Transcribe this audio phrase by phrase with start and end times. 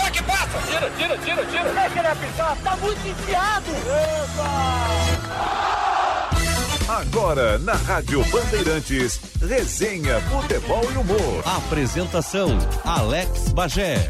[0.00, 0.58] toque, passa!
[0.66, 1.72] Tira, tira, tira, tira!
[1.72, 3.70] Deixa ele apitar, tá muito enfiado!
[6.88, 11.42] Agora, na Rádio Bandeirantes, resenha, futebol e humor.
[11.44, 14.08] Apresentação: Alex Bagé.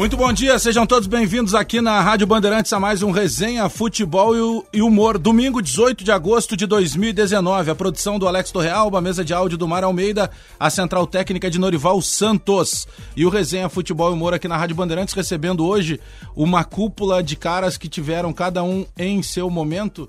[0.00, 4.64] Muito bom dia, sejam todos bem-vindos aqui na Rádio Bandeirantes a mais um Resenha Futebol
[4.72, 5.18] e Humor.
[5.18, 7.70] Domingo, 18 de agosto de 2019.
[7.70, 11.50] A produção do Alex Torrealba, a mesa de áudio do Mar Almeida, a central técnica
[11.50, 12.88] de Norival Santos.
[13.14, 16.00] E o Resenha Futebol e Humor aqui na Rádio Bandeirantes, recebendo hoje
[16.34, 20.08] uma cúpula de caras que tiveram cada um em seu momento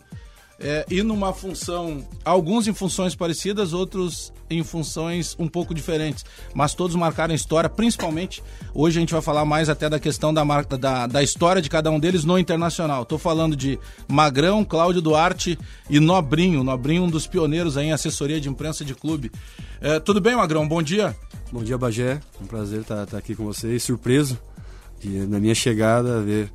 [0.57, 6.73] é, e numa função, alguns em funções parecidas, outros em funções um pouco diferentes, mas
[6.73, 10.77] todos marcaram história, principalmente hoje a gente vai falar mais até da questão da, marca,
[10.77, 13.03] da, da história de cada um deles no internacional.
[13.03, 15.57] Estou falando de Magrão, Cláudio Duarte
[15.89, 16.63] e Nobrinho.
[16.63, 19.31] Nobrinho, um dos pioneiros em assessoria de imprensa de clube.
[19.79, 20.67] É, tudo bem, Magrão?
[20.67, 21.15] Bom dia.
[21.51, 22.19] Bom dia, Bagé.
[22.41, 23.83] Um prazer estar, estar aqui com vocês.
[23.83, 24.39] Surpreso
[24.99, 26.51] de, na minha chegada, ver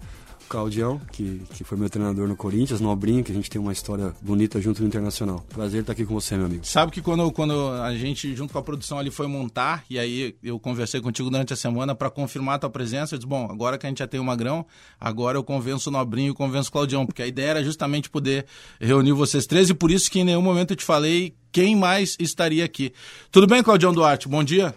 [0.48, 4.14] Claudião, que, que foi meu treinador no Corinthians, Nobrinho, que a gente tem uma história
[4.20, 5.44] bonita junto no Internacional.
[5.48, 6.64] Prazer estar aqui com você, meu amigo.
[6.64, 10.36] Sabe que quando, quando a gente, junto com a produção ali, foi montar, e aí
[10.42, 13.76] eu conversei contigo durante a semana para confirmar a tua presença, eu disse, bom, agora
[13.76, 14.64] que a gente já tem o Magrão,
[15.00, 18.46] agora eu convenço o Nobrinho e convenço o Claudião, porque a ideia era justamente poder
[18.80, 22.16] reunir vocês três, e por isso que em nenhum momento eu te falei quem mais
[22.20, 22.92] estaria aqui.
[23.30, 24.28] Tudo bem, Claudião Duarte?
[24.28, 24.74] Bom dia.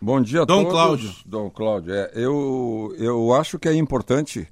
[0.00, 0.72] Bom dia a Dom todos.
[0.72, 1.14] Cláudio.
[1.26, 1.92] Dom Cláudio.
[1.92, 4.46] É, eu, eu acho que é importante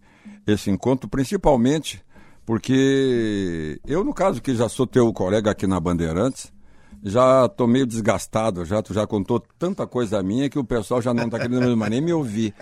[0.46, 2.02] esse encontro, principalmente
[2.44, 6.52] porque eu, no caso, que já sou teu colega aqui na Bandeirantes,
[7.02, 11.12] já tô meio desgastado, já tu já contou tanta coisa minha que o pessoal já
[11.12, 12.54] não tá querendo mais nem me ouvir.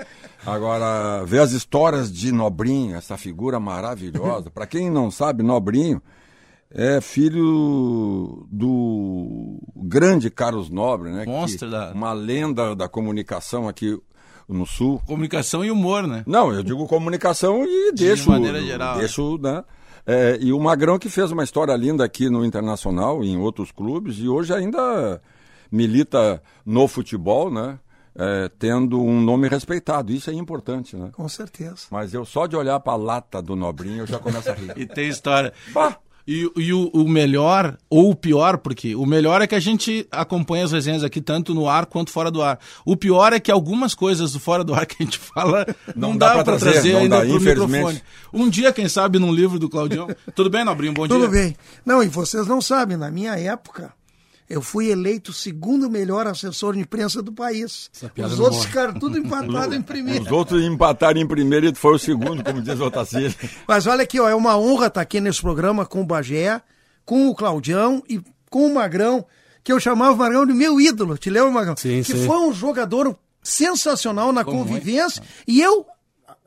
[0.44, 4.50] Agora, ver as histórias de Nobrinho, essa figura maravilhosa.
[4.50, 6.02] Para quem não sabe, Nobrinho
[6.70, 11.24] é filho do grande Carlos Nobre, né?
[11.26, 13.98] Monstro que, da- Uma lenda da comunicação aqui
[14.48, 15.00] no Sul.
[15.06, 16.22] Comunicação e humor, né?
[16.26, 18.30] Não, eu digo comunicação e deixo.
[18.30, 19.64] maneira geral, Deixo, né?
[20.06, 24.18] É, e o Magrão que fez uma história linda aqui no Internacional, em outros clubes,
[24.18, 25.20] e hoje ainda
[25.72, 27.78] milita no futebol, né?
[28.16, 30.12] É, tendo um nome respeitado.
[30.12, 31.10] Isso é importante, né?
[31.12, 31.86] Com certeza.
[31.90, 34.72] Mas eu só de olhar para a lata do Nobrinho eu já começo a rir.
[34.78, 35.52] E tem história.
[35.72, 35.98] Bah!
[36.26, 40.06] E, e o, o melhor, ou o pior, porque o melhor é que a gente
[40.10, 42.58] acompanha as resenhas aqui tanto no ar quanto fora do ar.
[42.84, 46.10] O pior é que algumas coisas do fora do ar que a gente fala não,
[46.10, 47.72] Não dá, dá pra pra trazer, trazer, não ainda dá, pro infelizmente.
[47.76, 48.02] microfone.
[48.32, 50.08] Um dia, quem sabe, num livro do Claudião.
[50.34, 50.94] Tudo bem, Nobrinho?
[50.94, 51.42] Bom Tudo dia.
[51.42, 51.56] bem.
[51.84, 53.92] Não, e vocês não sabem, na minha época,
[54.48, 57.90] eu fui eleito o segundo melhor assessor de imprensa do país.
[58.16, 58.66] Os outros morre.
[58.66, 60.24] ficaram tudo empatados em primeiro.
[60.24, 63.34] Os outros empataram em primeiro e tu foi o segundo, como diz o Otacílio.
[63.66, 66.60] Mas olha aqui, ó, é uma honra estar aqui nesse programa com o Bagé,
[67.04, 69.24] com o Claudião e com o Magrão,
[69.62, 71.16] que eu chamava o Magrão de meu ídolo.
[71.16, 71.76] Te lembra, Magrão?
[71.76, 72.26] Sim, que sim.
[72.26, 74.60] foi um jogador sensacional na Como é?
[74.60, 75.22] convivência.
[75.46, 75.86] E eu,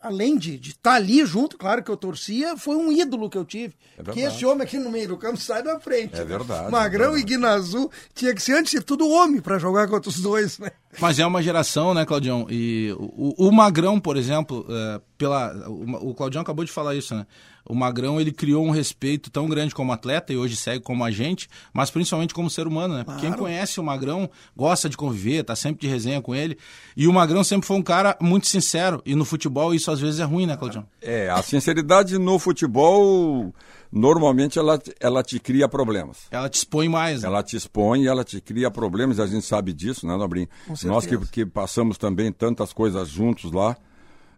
[0.07, 3.75] além de estar ali junto, claro que eu torcia, foi um ídolo que eu tive.
[4.03, 6.19] Porque esse homem aqui no meio do campo sai da frente.
[6.19, 9.87] É verdade, Magrão é e Guinazu tinha que ser, antes de tudo, homem para jogar
[9.87, 10.71] contra os dois, né?
[10.99, 12.47] Mas é uma geração, né, Claudião?
[12.49, 17.13] E o, o Magrão, por exemplo, é, pela, o, o Claudião acabou de falar isso,
[17.15, 17.25] né?
[17.69, 21.49] O Magrão, ele criou um respeito tão grande como atleta e hoje segue como agente,
[21.73, 23.05] mas principalmente como ser humano, né?
[23.19, 26.57] Quem conhece o Magrão gosta de conviver, tá sempre de resenha com ele.
[26.95, 29.01] E o Magrão sempre foi um cara muito sincero.
[29.05, 30.85] E no futebol isso às vezes é ruim, né, Claudião?
[31.01, 33.53] É, a sinceridade no futebol,
[33.91, 36.19] normalmente ela, ela te cria problemas.
[36.31, 37.27] Ela te expõe mais, né?
[37.27, 40.47] Ela te expõe, ela te cria problemas, a gente sabe disso, né, Nobrinho?
[40.83, 43.75] Nós que, que passamos também tantas coisas juntos lá.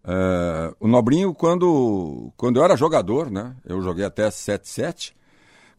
[0.04, 3.56] É, o Nobrinho, quando, quando eu era jogador, né?
[3.66, 5.14] Eu joguei até 7-7.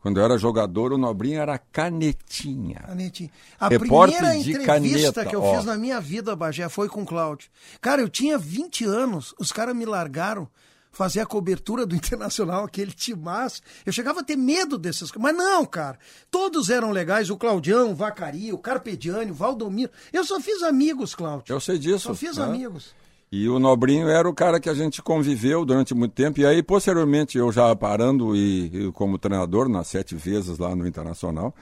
[0.00, 2.80] Quando eu era jogador, o Nobrinho era canetinha.
[2.86, 3.30] Canetinha.
[3.58, 5.56] A Repórter primeira de entrevista caneta, que eu ó.
[5.56, 7.50] fiz na minha vida, Bagé, foi com o Cláudio.
[7.82, 10.48] Cara, eu tinha 20 anos, os caras me largaram
[10.90, 13.60] fazer a cobertura do Internacional, aquele timaço.
[13.84, 15.10] Eu chegava a ter medo desses.
[15.18, 15.98] Mas não, cara.
[16.30, 17.30] Todos eram legais.
[17.30, 19.90] O Claudião, o Vacari, o Carpediani, o Valdomiro.
[20.12, 21.52] Eu só fiz amigos, Cláudio.
[21.52, 22.08] Eu sei disso.
[22.08, 22.44] Só fiz né?
[22.44, 22.94] amigos.
[23.32, 26.40] E o Nobrinho era o cara que a gente conviveu durante muito tempo.
[26.40, 30.84] E aí, posteriormente, eu já parando e, e como treinador, nas sete vezes lá no
[30.84, 31.54] Internacional,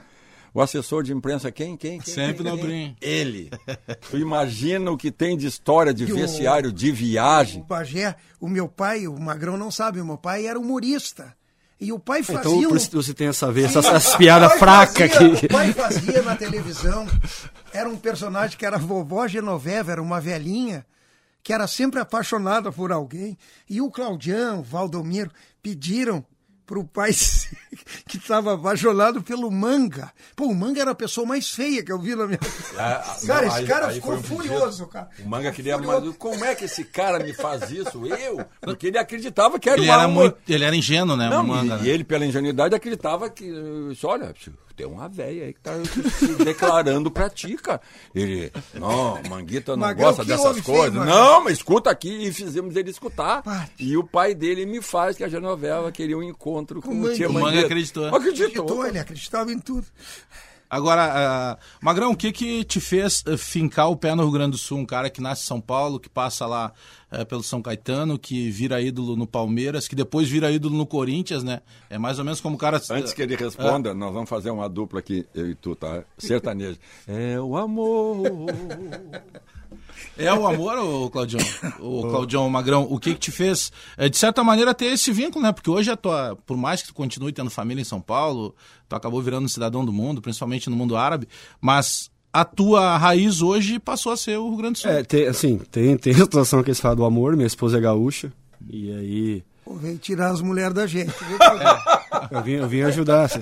[0.51, 1.77] o assessor de imprensa, quem?
[1.77, 1.99] Quem?
[1.99, 2.95] quem Sempre quem, Nobrinho.
[2.99, 3.07] Quem?
[3.07, 3.51] Ele.
[4.09, 7.63] tu imagina o que tem de história de E o- vestiário, de O viagem.
[7.69, 11.37] Bagé, o meu pai, o Magrão não sabe, o meu pai era humorista.
[11.79, 12.67] E o pai fazia Então, um...
[12.67, 15.45] por isso que você tem essa vez, essas, essas piadas fracas fazia- aqui.
[15.45, 17.05] O pai fazia na televisão.
[17.71, 20.83] Era um personagem que era vovó Genoveva, era uma velhinha
[21.49, 23.35] que era sempre apaixonada por alguém.
[23.67, 25.31] E o Claudião, o Valdomiro,
[25.63, 26.23] pediram
[26.63, 27.09] pro pai
[28.07, 30.13] que estava apaixonado pelo manga.
[30.35, 32.37] Pô, o manga era a pessoa mais feia que eu vi na minha
[32.77, 35.09] Ah, Cara, não, esse aí- cara aí ficou um furioso, cara.
[35.25, 38.05] O manga queria, mas como é que esse cara me faz isso?
[38.05, 38.45] Eu?
[38.61, 40.37] Porque ele acreditava que era Ele uma era muito.
[40.47, 41.31] Ele era ingênuo, né?
[41.31, 41.83] Não, o manga, e, né?
[41.85, 43.45] e ele, pela ingenuidade, acreditava que.
[43.91, 44.31] Isso, olha,
[44.79, 45.73] tem uma velha aí que tá
[46.17, 47.81] se declarando pra ti, cara.
[48.15, 50.93] Ele, não, Manguita não gosta dessas coisas.
[50.93, 51.13] Magrão.
[51.13, 53.43] não, mas escuta aqui e fizemos ele escutar.
[53.43, 53.67] Pá.
[53.77, 57.13] E o pai dele me faz que a Genoveva queria um encontro com, Com o
[57.13, 57.29] tia Manguita.
[57.29, 57.65] O Manga Manguita.
[57.65, 58.05] acreditou.
[58.07, 58.45] Acreditou.
[58.47, 59.85] Acreditou, ele acreditava em tudo.
[60.69, 64.51] Agora, ah, Magrão, o que que te fez eh, fincar o pé no Rio Grande
[64.51, 64.77] do Sul?
[64.77, 66.71] Um cara que nasce em São Paulo, que passa lá
[67.11, 71.43] eh, pelo São Caetano, que vira ídolo no Palmeiras, que depois vira ídolo no Corinthians,
[71.43, 71.61] né?
[71.89, 72.79] É mais ou menos como o cara...
[72.91, 76.03] Antes que ele responda, nós vamos fazer uma dupla aqui, eu e tu, tá?
[76.19, 76.77] Sertanejo.
[77.07, 78.21] É o amor.
[80.17, 81.39] É o amor, ô Claudião?
[81.79, 85.43] O Claudião Magrão, o que que te fez, eh, de certa maneira, ter esse vínculo,
[85.43, 85.51] né?
[85.51, 88.53] Porque hoje a tua, por mais que tu continue tendo família em São Paulo,
[88.87, 91.27] tu acabou virando um cidadão do mundo, principalmente no mundo árabe,
[91.61, 94.91] mas a tua raiz hoje passou a ser o Rio Grande do Sul.
[94.91, 97.81] É, tem, assim, tem, tem a situação que eles falam do amor, minha esposa é
[97.81, 98.31] gaúcha,
[98.69, 101.13] e aí Pô, veio tirar as mulheres da gente.
[101.23, 101.37] viu?
[102.31, 103.23] eu vim, eu vim ajudar.
[103.25, 103.41] assim.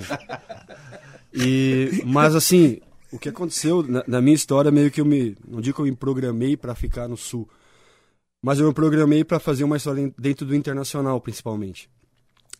[1.32, 2.80] E, mas assim,
[3.12, 5.36] o que aconteceu na, na minha história, meio que eu me.
[5.46, 7.48] Não digo que eu me programei para ficar no sul,
[8.42, 11.88] mas eu me programei para fazer uma história dentro do internacional, principalmente.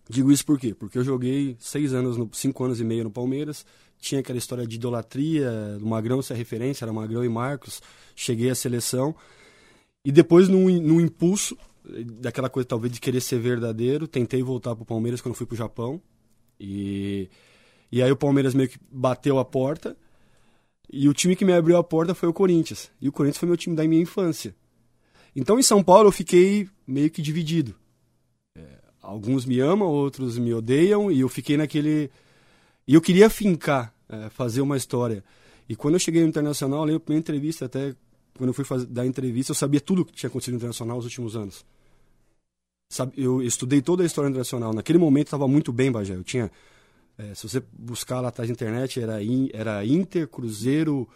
[0.08, 0.74] Digo isso por quê?
[0.74, 3.66] Porque eu joguei seis anos, no, cinco anos e meio no Palmeiras,
[3.98, 7.82] tinha aquela história de idolatria, do Magrão ser referência, era Magrão e Marcos,
[8.16, 9.14] cheguei à seleção,
[10.04, 14.74] e depois, num, num impulso, eh, daquela coisa talvez de querer ser verdadeiro, tentei voltar
[14.74, 16.00] pro Palmeiras quando fui pro Japão,
[16.58, 17.28] e,
[17.92, 19.94] e aí o Palmeiras meio que bateu a porta,
[20.90, 23.48] e o time que me abriu a porta foi o Corinthians, e o Corinthians foi
[23.48, 24.54] meu time da minha infância.
[25.34, 27.74] Então, em São Paulo, eu fiquei meio que dividido
[29.08, 32.10] alguns me amam, outros me odeiam, e eu fiquei naquele.
[32.86, 35.24] E eu queria fincar, é, fazer uma história.
[35.68, 37.94] E quando eu cheguei no Internacional, eu lembro a primeira entrevista, até
[38.36, 41.06] quando eu fui fazer, dar entrevista, eu sabia tudo que tinha acontecido no Internacional nos
[41.06, 41.64] últimos anos.
[42.90, 44.72] Sabe, eu estudei toda a história internacional.
[44.72, 46.14] Naquele momento estava muito bem, Bagé.
[46.14, 46.50] Eu tinha.
[47.18, 51.06] É, se você buscar lá atrás na internet, era, in, era Inter, Cruzeiro,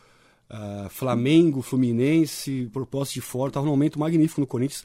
[0.50, 3.48] ah, Flamengo, Fluminense, proposta de fora.
[3.50, 4.84] Estava num momento magnífico no Corinthians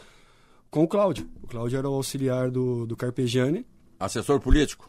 [0.70, 1.28] com o Cláudio.
[1.42, 3.66] O Cláudio era o auxiliar do, do Carpegiani.
[4.00, 4.88] Assessor político.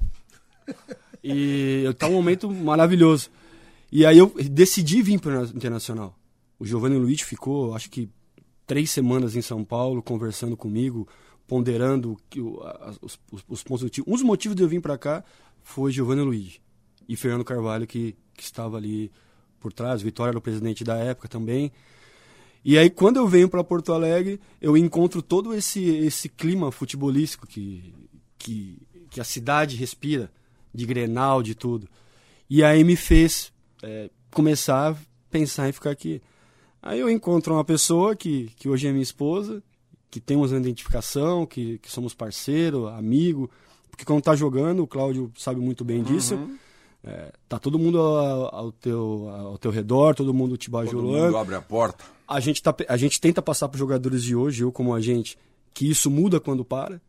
[1.23, 3.31] E estava um momento maravilhoso.
[3.91, 6.15] E aí eu decidi vir para o Internacional.
[6.59, 8.09] O Giovanni Luiz ficou, acho que,
[8.67, 11.09] três semanas em São Paulo, conversando comigo,
[11.47, 13.89] ponderando que os, os- os pontos.
[14.07, 15.25] Um dos motivos de eu vir para cá
[15.69, 16.61] foi Giovanni Luiz
[17.07, 19.13] e Fernando Carvalho, que, que estava ali
[19.61, 20.01] por trás.
[20.01, 21.71] Vitória era o presidente da época também.
[22.65, 27.47] E aí, quando eu venho para Porto Alegre, eu encontro todo esse, esse clima futebolístico
[27.47, 27.95] que,
[28.39, 28.79] que,
[29.11, 30.33] que a cidade respira,
[30.75, 31.87] de Grenal, de tudo.
[32.49, 34.97] E aí me fez é, começar a
[35.31, 36.23] pensar em ficar aqui.
[36.81, 39.63] Aí eu encontro uma pessoa que, que hoje é minha esposa,
[40.11, 43.51] que temos uma identificação, que, que somos parceiro, amigo,
[43.99, 46.39] porque quando tá jogando, o Cláudio sabe muito bem disso.
[47.03, 51.25] É, tá todo mundo ao, ao teu, ao teu redor, todo mundo te Todo bajulando
[51.27, 52.05] mundo abre a porta.
[52.27, 55.37] a gente, tá, a gente tenta passar para os jogadores de hoje, eu como agente,
[55.75, 57.03] que isso muda quando para.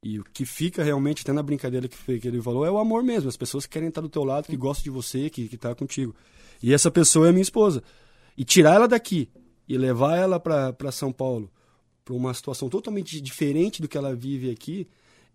[0.00, 3.02] E o que fica realmente, até na brincadeira que, que ele falou, é o amor
[3.02, 3.28] mesmo.
[3.28, 5.74] As pessoas que querem estar do teu lado, que gostam de você, que, que tá
[5.74, 6.14] contigo.
[6.62, 7.82] E essa pessoa é minha esposa.
[8.38, 9.28] E tirar ela daqui
[9.68, 11.50] e levar ela para São Paulo,
[12.04, 14.86] para uma situação totalmente diferente do que ela vive aqui,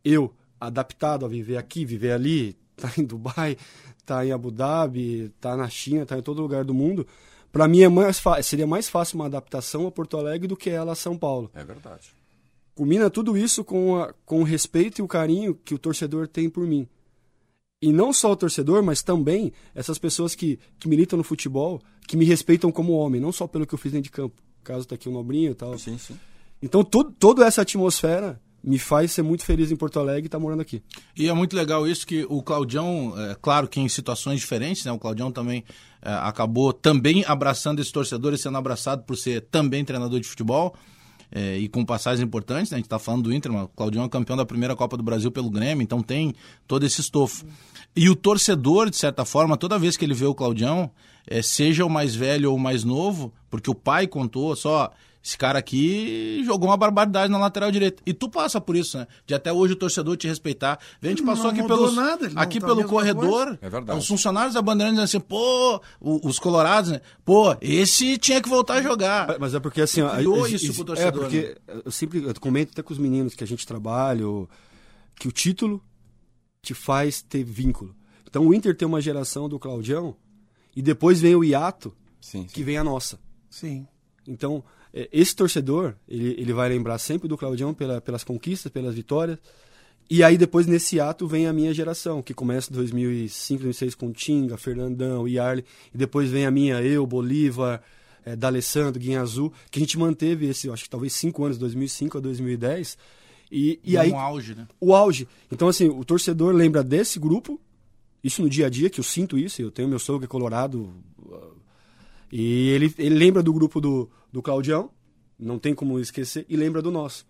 [0.04, 3.58] eu, adaptado a viver aqui, viver ali, tá em Dubai,
[4.06, 7.06] tá em Abu Dhabi, tá na China, tá em todo lugar do mundo,
[7.52, 10.92] para mim é mais seria mais fácil uma adaptação a Porto Alegre do que ela
[10.92, 11.50] a São Paulo.
[11.54, 12.16] É verdade.
[12.76, 16.48] Combina tudo isso com, a- com o respeito e o carinho que o torcedor tem
[16.50, 16.88] por mim.
[17.82, 22.16] E não só o torcedor, mas também essas pessoas que, que militam no futebol, que
[22.18, 24.36] me respeitam como homem, não só pelo que eu fiz dentro de campo.
[24.64, 25.78] Caso tá aqui o Nobrinho e tal.
[25.80, 26.20] Sim, sim.
[26.62, 30.40] Então todo, toda essa atmosfera me faz ser muito feliz em Porto Alegre e estar
[30.40, 30.82] morando aqui.
[31.16, 34.92] E é muito legal isso que o Claudião, é, claro que em situações diferentes, né?
[34.92, 35.64] O Claudião também
[36.02, 40.76] é, acabou também abraçando esse torcedor e sendo abraçado por ser também treinador de futebol.
[41.32, 42.76] é, e com passagens importantes, né?
[42.76, 45.04] a gente está falando do Inter, mas o Claudião é campeão da primeira Copa do
[45.04, 46.34] Brasil pelo Grêmio, então tem
[46.68, 47.46] todo esse estofo.
[47.96, 50.90] E o torcedor, de certa forma, toda vez que ele vê o Claudião,
[51.28, 54.92] é, seja o mais velho ou o mais novo, porque o pai contou só,
[55.28, 58.02] esse cara aqui jogou uma barbaridade na lateral direita.
[58.06, 59.08] E tu passa por isso, né?
[59.26, 60.80] De até hoje o torcedor te respeitar.
[61.02, 63.46] A gente Não passou aqui mudou pelos, nada, não aqui tá pelo corredor.
[63.48, 63.60] coisa.
[63.62, 64.00] É verdade.
[64.00, 67.02] Os funcionários da Bandeirantes dizem assim, pô, os colorados, né?
[67.26, 69.38] Pô, esse tinha que voltar a jogar.
[69.38, 72.34] Mas é porque assim, ó, Criou isso exi- pro torcedor, É porque eu sempre eu
[72.40, 74.48] comento até com os meninos que a gente trabalha, o-
[75.20, 75.84] que o título
[76.62, 77.94] te faz ter vínculo.
[78.30, 80.16] Então o Inter tem uma geração do Claudião
[80.74, 82.48] e depois vem o hiato, Sim, sim.
[82.54, 83.20] que vem a nossa.
[83.50, 83.86] Sim.
[84.26, 84.66] Então, é,
[85.12, 89.38] esse torcedor, ele, ele vai lembrar sempre do Claudião pela, pelas conquistas, pelas vitórias.
[90.10, 94.12] E aí depois nesse ato vem a minha geração, que começa em 2005, 2006 com
[94.12, 97.82] Tinga, Fernandão, Yarley, e depois vem a minha, eu, Bolívar,
[98.26, 102.18] é, D'Alessandro, Guinha Azul, que a gente manteve esse, acho que talvez cinco anos, 2005
[102.18, 102.98] a 2010.
[103.52, 104.68] E, e aí um auge, né?
[104.80, 105.28] o auge.
[105.52, 107.60] Então, assim, o torcedor lembra desse grupo,
[108.24, 110.28] isso no dia a dia, que eu sinto isso, eu tenho meu sogro que é
[110.28, 110.94] colorado,
[112.32, 114.90] e ele, ele lembra do grupo do, do Claudião,
[115.40, 117.26] não tem como esquecer, e lembra do nosso.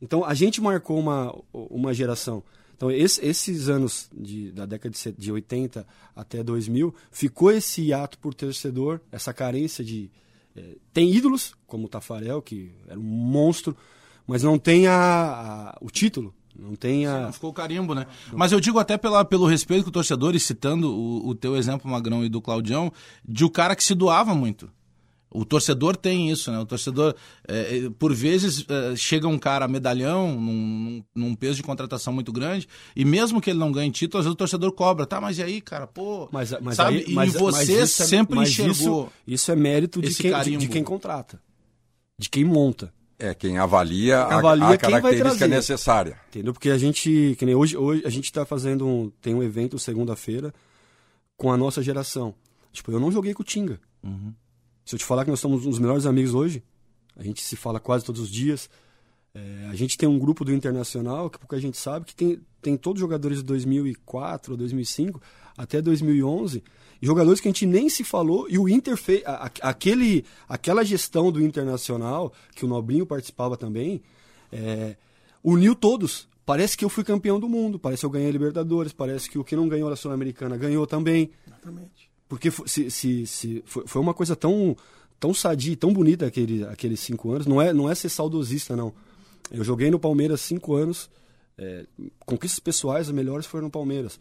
[0.00, 2.42] Então, a gente marcou uma, uma geração.
[2.76, 8.18] Então, esse- esses anos de, da década de, de 80 até 2000, ficou esse hiato
[8.18, 10.10] por torcedor, essa carência de...
[10.54, 13.74] eh, tem ídolos, como o Tafarel, que era um monstro,
[14.26, 17.22] mas não tem a, a- o título, não tem a...
[17.22, 18.06] Não ficou o carimbo, né?
[18.32, 21.56] Mas eu digo até pela, pelo respeito com o torcedor, e citando o, o teu
[21.56, 22.92] exemplo, Magrão, e do Claudião,
[23.26, 24.70] de o cara que se doava muito.
[25.28, 26.58] O torcedor tem isso, né?
[26.58, 27.14] O torcedor,
[27.46, 32.32] é, é, por vezes, é, chega um cara medalhão, num, num- peso de contratação muito
[32.32, 35.36] grande, e mesmo que ele não ganhe título, às vezes o torcedor cobra, tá, mas
[35.36, 37.04] e aí, cara, pô, Mas, mas sabe?
[37.06, 38.72] aí- mas- e você mas isso é- sempre mas enxergou.
[38.72, 40.58] Isso, isso é mérito de quem, de, carimbo.
[40.60, 41.38] de quem contrata,
[42.18, 42.90] de quem monta.
[43.18, 46.20] É quem avalia, a- Avalia a, quem vai característica necessária.
[46.28, 46.52] Entendeu?
[46.52, 49.78] Porque a gente, que nem hoje, hoje a gente está fazendo um, tem um evento
[49.78, 50.52] segunda-feira
[51.36, 52.34] com a nossa geração.
[52.72, 53.80] Tipo, eu não joguei com o Tinga.
[54.84, 56.62] Se eu te falar que nós somos uns melhores amigos hoje,
[57.16, 58.68] a gente se fala quase todos os dias.
[59.34, 62.76] É, a gente tem um grupo do Internacional, que pouca gente sabe, que tem, tem
[62.76, 65.20] todos os jogadores de 2004 ou 2005
[65.56, 66.62] até 2011, e
[67.00, 70.84] jogadores que a gente nem se falou, e o Inter fez, a- a- aquele, aquela
[70.84, 74.00] gestão do Internacional, que o Nobrinho participava também,
[74.52, 74.96] é,
[75.42, 76.28] uniu todos.
[76.44, 79.38] Parece que eu fui campeão do mundo, parece que eu ganhei a Libertadores, parece que
[79.38, 81.30] o que não ganhou a Sul-Americana ganhou também.
[81.46, 82.08] Exatamente.
[82.28, 84.76] Porque se, se, se- foi, uma coisa tão,
[85.18, 87.46] tão sadia, tão bonita aquele, aqueles cinco anos.
[87.46, 88.92] Não é, não é ser saudosista, não.
[89.50, 91.10] Eu joguei no Palmeiras cinco anos.
[91.58, 91.86] é,
[92.26, 94.18] conquistas pessoais, as melhores foram no Palmeiras.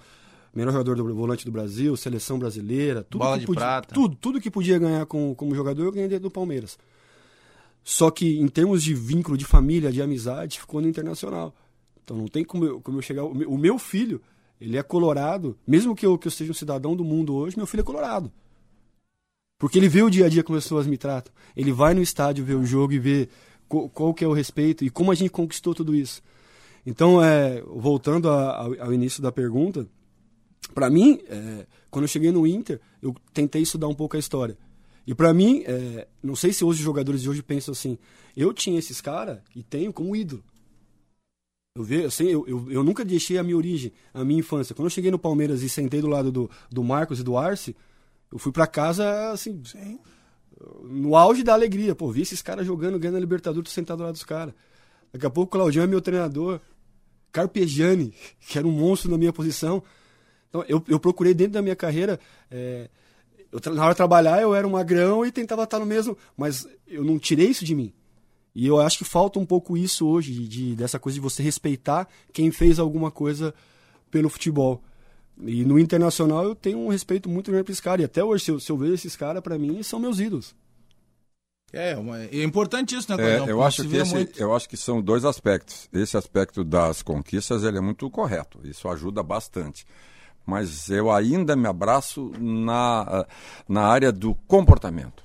[0.56, 3.94] Melhor jogador do volante do Brasil, seleção brasileira, tudo Bola que de podia, prata.
[3.94, 6.78] Tudo, tudo que podia ganhar com, como jogador, eu ganhei dentro do Palmeiras.
[7.84, 11.54] Só que em termos de vínculo, de família, de amizade, ficou no internacional.
[12.04, 13.24] Então não tem como eu, como eu chegar.
[13.26, 14.22] O meu, o meu filho,
[14.60, 17.68] ele é colorado, mesmo que eu, que eu seja um cidadão do mundo hoje, meu
[17.68, 18.32] filho é colorado.
[19.60, 21.34] Porque ele vê o dia a dia como as pessoas me tratam.
[21.56, 23.30] Ele vai no estádio ver o jogo e vê
[23.68, 26.22] qual, qual que é o respeito e como a gente conquistou tudo isso.
[26.86, 29.88] Então, é, voltando a- ao, ao início da pergunta,
[30.74, 34.58] para mim, é, quando eu cheguei no Inter, eu tentei estudar um pouco a história.
[35.08, 37.98] E para mim, é, não sei se hoje os jogadores de hoje pensam assim,
[38.36, 40.44] eu tinha esses caras e tenho como ídolo.
[41.78, 44.74] Eu, ve, assim, eu, eu, eu nunca deixei a minha origem, a minha infância.
[44.74, 47.76] Quando eu cheguei no Palmeiras e sentei do lado do, do Marcos e do Arce,
[48.32, 50.00] eu fui para casa assim, Sim.
[50.84, 51.94] no auge da alegria.
[51.94, 54.54] Pô, vi esses caras jogando, ganhando a Libertadores, sentado do lado dos caras.
[55.12, 56.62] Daqui a pouco o Claudião é meu treinador.
[57.32, 58.14] Carpegiani,
[58.48, 59.84] que era um monstro na minha posição.
[60.56, 62.18] Então, eu, eu procurei dentro da minha carreira.
[62.50, 62.90] é,
[63.52, 66.18] eu, na hora de trabalhar, eu era um magrão e tentava estar no mesmo.
[66.38, 67.92] Mas eu não tirei isso de mim.
[68.54, 71.44] E eu acho que falta um pouco isso hoje, de, de- dessa coisa de você
[71.44, 73.54] respeitar quem fez alguma coisa
[74.10, 74.82] pelo futebol.
[75.46, 78.02] E no internacional eu tenho um respeito muito grande para esses caras.
[78.04, 80.56] E até hoje, se eu, se eu vejo esses caras, para mim, são meus ídolos.
[81.74, 81.92] É,
[82.32, 84.40] é importante isso, né, É, eu, acho que esse, muito.
[84.40, 85.90] eu acho que são dois aspectos.
[85.92, 88.62] Esse aspecto das conquistas ele é muito correto.
[88.64, 89.86] Isso ajuda bastante.
[90.46, 93.26] Mas eu ainda me abraço na,
[93.68, 95.24] na área do comportamento.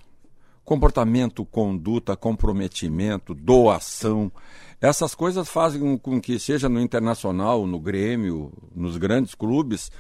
[0.64, 4.32] Comportamento, conduta, comprometimento, doação.
[4.80, 9.90] Essas coisas fazem com que, seja no internacional, no Grêmio, nos grandes clubes,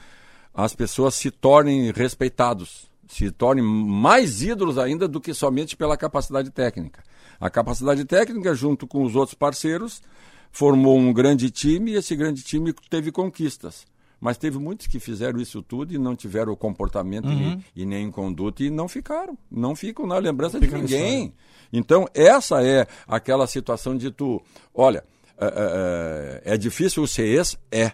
[0.54, 6.50] as pessoas se tornem respeitados, se tornem mais ídolos ainda do que somente pela capacidade
[6.50, 7.02] técnica.
[7.38, 10.02] A capacidade técnica, junto com os outros parceiros,
[10.50, 13.86] formou um grande time e esse grande time teve conquistas.
[14.20, 17.26] Mas teve muitos que fizeram isso tudo e não tiveram o comportamento
[17.74, 19.36] e, e nem conduta e não ficaram.
[19.50, 20.66] Não ficam na lembrança de
[20.98, 21.34] ninguém.
[21.72, 24.42] Então, essa é aquela situação de tu,
[24.74, 25.02] olha,
[25.38, 27.56] é, é, é difícil ser ex?
[27.70, 27.92] É.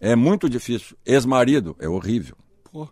[0.00, 0.96] É muito difícil.
[1.06, 2.36] Ex-marido, é horrível.
[2.70, 2.86] Pô.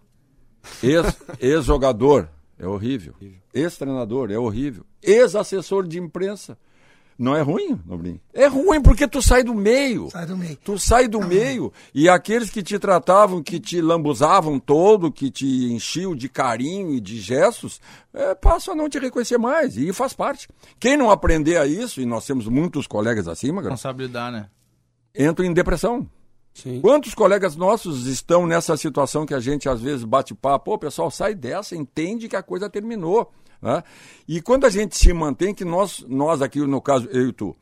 [0.83, 3.15] Ex- Ex-jogador, é horrível.
[3.53, 4.85] Ex-treinador, é horrível.
[5.03, 6.59] Ex-assessor de imprensa.
[7.19, 8.21] Não é ruim, Nobrinho?
[8.35, 10.11] É ruim porque tu sai do meio.
[10.11, 10.57] Sai do meio.
[10.57, 15.73] Tu sai do meio e aqueles que te tratavam, que te lambuzavam todo, que te
[15.73, 17.81] enchiam de carinho e de gestos,
[18.13, 19.79] é, passam a não te reconhecer mais.
[19.79, 20.47] E faz parte.
[20.79, 24.47] Quem não aprender a isso, e nós temos muitos colegas assim, Magrão, Responsabilidade, né?
[25.15, 26.07] entra em depressão.
[26.53, 26.81] Sim.
[26.81, 31.11] Quantos colegas nossos estão nessa situação que a gente às vezes bate papo, pô, pessoal,
[31.11, 33.31] sai dessa, entende que a coisa terminou.
[33.61, 33.83] Né?
[34.27, 37.55] E quando a gente se mantém, que nós, nós aqui, no caso, eu e tu,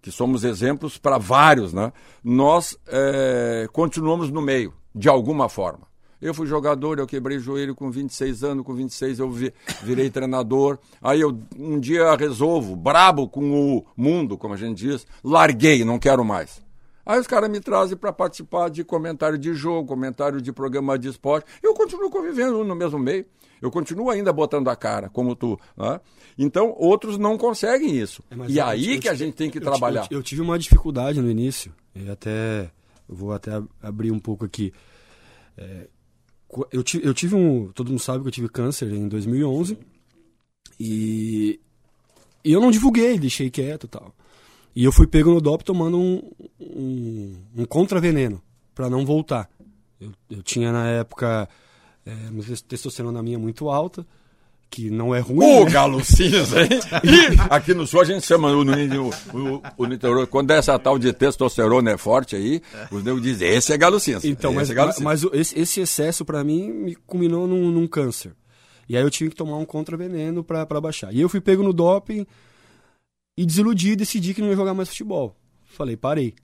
[0.00, 1.92] que somos exemplos para vários, né?
[2.22, 5.86] nós é, continuamos no meio, de alguma forma.
[6.24, 9.52] Eu fui jogador, eu quebrei joelho com 26 anos, com 26 eu vi,
[9.82, 10.78] virei treinador.
[11.02, 15.98] Aí eu um dia resolvo, brabo com o mundo, como a gente diz, larguei, não
[15.98, 16.63] quero mais.
[17.04, 21.08] Aí os caras me trazem para participar de comentário de jogo, comentário de programa de
[21.08, 21.46] esporte.
[21.62, 23.26] Eu continuo convivendo no mesmo meio.
[23.60, 25.58] Eu continuo ainda botando a cara, como tu.
[25.76, 26.00] Né?
[26.36, 28.22] Então, outros não conseguem isso.
[28.30, 30.06] É, e eu, aí eu, que eu, a gente tem que trabalhar.
[30.10, 31.72] Eu, tive uma dificuldade no início.
[31.94, 32.70] E até.
[33.08, 34.72] vou até abrir um pouco aqui.
[35.56, 35.88] É,
[36.72, 37.70] eu, tive, eu tive um.
[37.72, 39.78] Todo mundo sabe que eu tive câncer em 2011.
[40.78, 41.60] E,
[42.44, 44.14] e eu não divulguei, deixei quieto e tal.
[44.74, 46.22] E eu fui pego no DOP tomando um,
[46.60, 48.42] um, um contraveneno
[48.74, 49.48] para não voltar.
[50.00, 51.48] Eu, eu, tinha na época
[52.04, 54.04] é, uma testosterona minha muito alta,
[54.68, 55.44] que não é ruim.
[55.44, 55.70] Ô, né?
[55.70, 56.68] galo cinza, hein?
[57.48, 61.12] aqui no sul a gente chama o, o, o, o Niterói, quando essa tal de
[61.12, 64.26] testosterona é forte aí, os negros dizem, esse é galo cinza.
[64.26, 68.32] Então, mas, é mas, mas esse, esse, excesso para mim me culminou num, num, câncer.
[68.88, 71.14] E aí eu tive que tomar um contraveneno para baixar.
[71.14, 72.26] E eu fui pego no doping
[73.36, 75.36] e desiludi, decidi que não ia jogar mais futebol.
[75.64, 76.34] Falei, parei.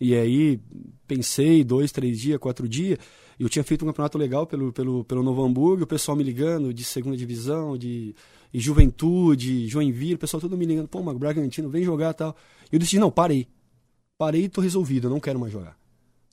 [0.00, 0.60] E aí
[1.06, 2.98] pensei, dois, três dias, quatro dias.
[3.38, 6.72] Eu tinha feito um campeonato legal pelo, pelo, pelo Novo Hamburgo, o pessoal me ligando
[6.72, 8.14] de segunda divisão, de,
[8.52, 12.36] de Juventude, Joinville, o pessoal todo me ligando, pô, mas Bragantino, vem jogar e tal.
[12.70, 13.48] E eu decidi, não, parei.
[14.16, 15.76] Parei e tô resolvido, eu não quero mais jogar.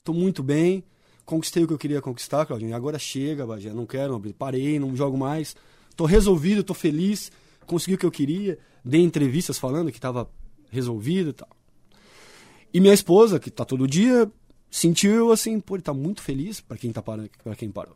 [0.04, 0.84] Tô muito bem,
[1.26, 2.76] conquistei o que eu queria conquistar, Claudinho.
[2.76, 5.56] Agora chega, Bagé, não quero, parei, não jogo mais.
[5.96, 7.32] Tô resolvido, tô feliz,
[7.72, 10.30] consegui o que eu queria dei entrevistas falando que estava
[10.70, 11.50] resolvido e tal.
[12.74, 14.30] E minha esposa, que tá todo dia,
[14.70, 17.96] sentiu assim, pô, ele tá muito feliz para quem tá parando, para quem parou.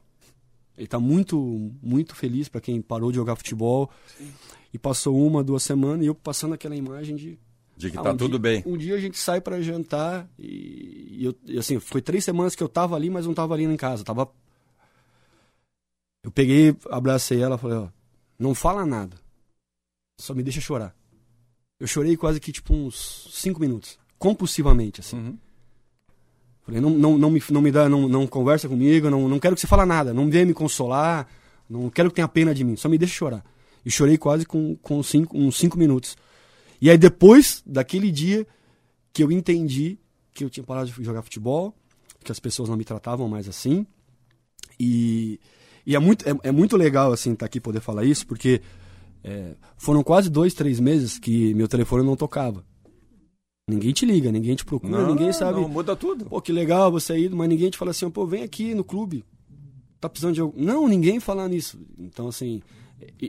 [0.78, 3.90] Ele tá muito muito feliz para quem parou de jogar futebol.
[4.18, 4.32] Sim.
[4.74, 7.40] E passou uma, duas semanas e eu passando aquela imagem de
[7.78, 8.64] de que ah, tá um tudo dia, bem.
[8.66, 12.56] Um dia a gente sai para jantar e, e eu e assim, foi três semanas
[12.56, 14.30] que eu tava ali, mas não tava ali em casa, tava
[16.24, 17.88] Eu peguei, abracei ela, falei, ó,
[18.38, 19.25] não fala nada.
[20.18, 20.96] Só me deixa chorar.
[21.80, 23.98] Eu chorei quase que, tipo, uns cinco minutos.
[24.18, 25.18] Compulsivamente, assim.
[25.18, 25.38] Uhum.
[26.66, 29.54] Falei, não, não, não, me, não me dá, não, não conversa comigo, não, não quero
[29.54, 31.28] que você fale nada, não venha me consolar,
[31.70, 33.46] não quero que tenha pena de mim, só me deixa chorar.
[33.86, 36.18] E chorei quase com, com cinco, uns cinco minutos.
[36.82, 38.48] E aí depois daquele dia
[39.14, 40.00] que eu entendi
[40.34, 41.74] que eu tinha parado de jogar futebol,
[42.24, 43.86] que as pessoas não me tratavam mais assim.
[44.80, 45.40] E,
[45.86, 48.62] e é, muito, é, é muito legal, assim, estar tá aqui poder falar isso, porque
[49.28, 52.64] é, foram quase dois, três meses que meu telefone não tocava.
[53.68, 55.60] Ninguém te liga, ninguém te procura, não, ninguém sabe.
[55.60, 56.26] Não, muda tudo.
[56.26, 59.26] Pô, que legal você aí, mas ninguém te fala assim, pô, vem aqui no clube.
[60.00, 60.54] Tá precisando de algo.
[60.56, 61.80] Não, ninguém fala nisso.
[61.98, 62.62] Então, assim,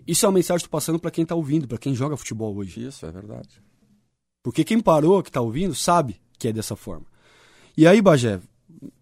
[0.07, 2.15] isso é uma mensagem que eu tô passando para quem tá ouvindo, para quem joga
[2.19, 2.87] futebol hoje.
[2.87, 3.63] Isso, é verdade.
[4.43, 7.07] Porque quem parou, que tá ouvindo, sabe que é dessa forma.
[7.75, 8.39] E aí, Bagé,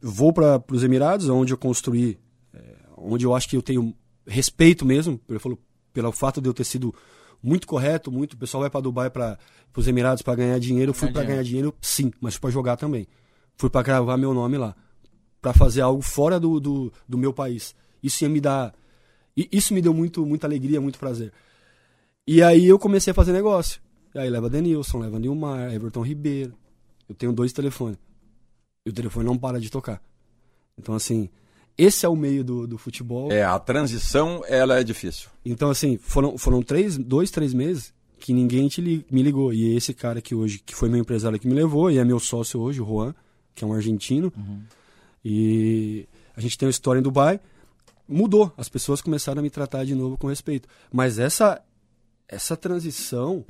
[0.01, 2.17] vou para os Emirados, onde eu construí,
[2.53, 3.93] é, onde eu acho que eu tenho
[4.25, 5.21] respeito mesmo.
[5.29, 5.59] Ele falou,
[5.95, 6.95] pelo fato de eu ter sido
[7.43, 8.35] muito correto, muito.
[8.35, 9.39] O pessoal vai para Dubai, para
[9.77, 10.91] os Emirados para ganhar dinheiro.
[10.91, 13.07] Eu fui para ganhar dinheiro, sim, mas para jogar também.
[13.57, 14.75] Fui para gravar meu nome lá,
[15.41, 17.75] para fazer algo fora do, do, do, meu país.
[18.03, 18.75] Isso ia me dar,
[19.37, 21.33] isso me deu muito, muita alegria, muito prazer.
[22.27, 23.81] E aí eu comecei a fazer negócio.
[24.13, 26.55] E aí leva Denilson, leva Nilmar, Everton Ribeiro.
[27.09, 27.99] Eu tenho dois telefones.
[28.85, 30.03] E o telefone não para de tocar.
[30.77, 31.29] Então assim,
[31.77, 33.33] esse é o meio do, do futebol.
[33.33, 35.29] É, a transição, ela é difícil.
[35.45, 39.53] Então, assim, foram, foram três, dois, três meses que ninguém te me ligou.
[39.53, 42.21] E esse cara que hoje, que foi meu empresário que me levou, e é meu
[42.21, 43.15] sócio hoje, o Juan,
[43.55, 44.33] que é um argentino.
[44.37, 44.63] Uhum.
[45.25, 46.07] E
[46.37, 47.41] a gente tem uma história em Dubai.
[48.09, 48.53] Mudou.
[48.57, 50.69] As pessoas começaram a me tratar de novo com respeito.
[50.93, 51.61] Mas essa,
[52.29, 53.45] essa transição,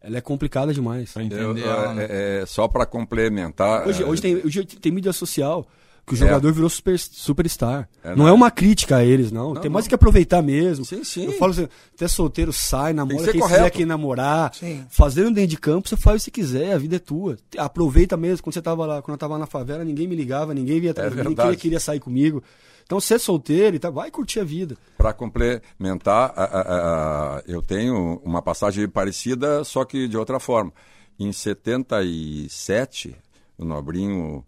[0.00, 1.12] ela é complicada demais.
[1.12, 1.42] Pra entender.
[1.42, 2.06] Eu, é, né?
[2.08, 3.86] é, só para complementar.
[3.86, 5.68] Hoje, hoje, tem, hoje tem mídia social
[6.10, 6.52] que o jogador é.
[6.52, 7.88] virou super, superstar.
[8.02, 9.54] É, não, é uma crítica a eles, não.
[9.54, 9.90] não Tem mais não.
[9.90, 10.84] que aproveitar mesmo.
[10.84, 11.26] Sim, sim.
[11.26, 13.58] Eu falo assim, até solteiro, sai, namora quem correto.
[13.58, 14.52] quiser quem namorar.
[14.54, 14.84] Sim.
[14.90, 17.36] Fazendo dentro de campo, você faz o que você quiser, a vida é tua.
[17.56, 18.42] Aproveita mesmo.
[18.42, 21.10] Quando você tava lá, quando eu tava na favela, ninguém me ligava, ninguém via é
[21.10, 22.42] ninguém queria, queria sair comigo.
[22.84, 24.76] Então, ser solteiro, tá, vai curtir a vida.
[24.98, 30.72] Para complementar, a, a, a, eu tenho uma passagem parecida, só que de outra forma.
[31.16, 33.16] Em 77,
[33.56, 34.44] o Nobrinho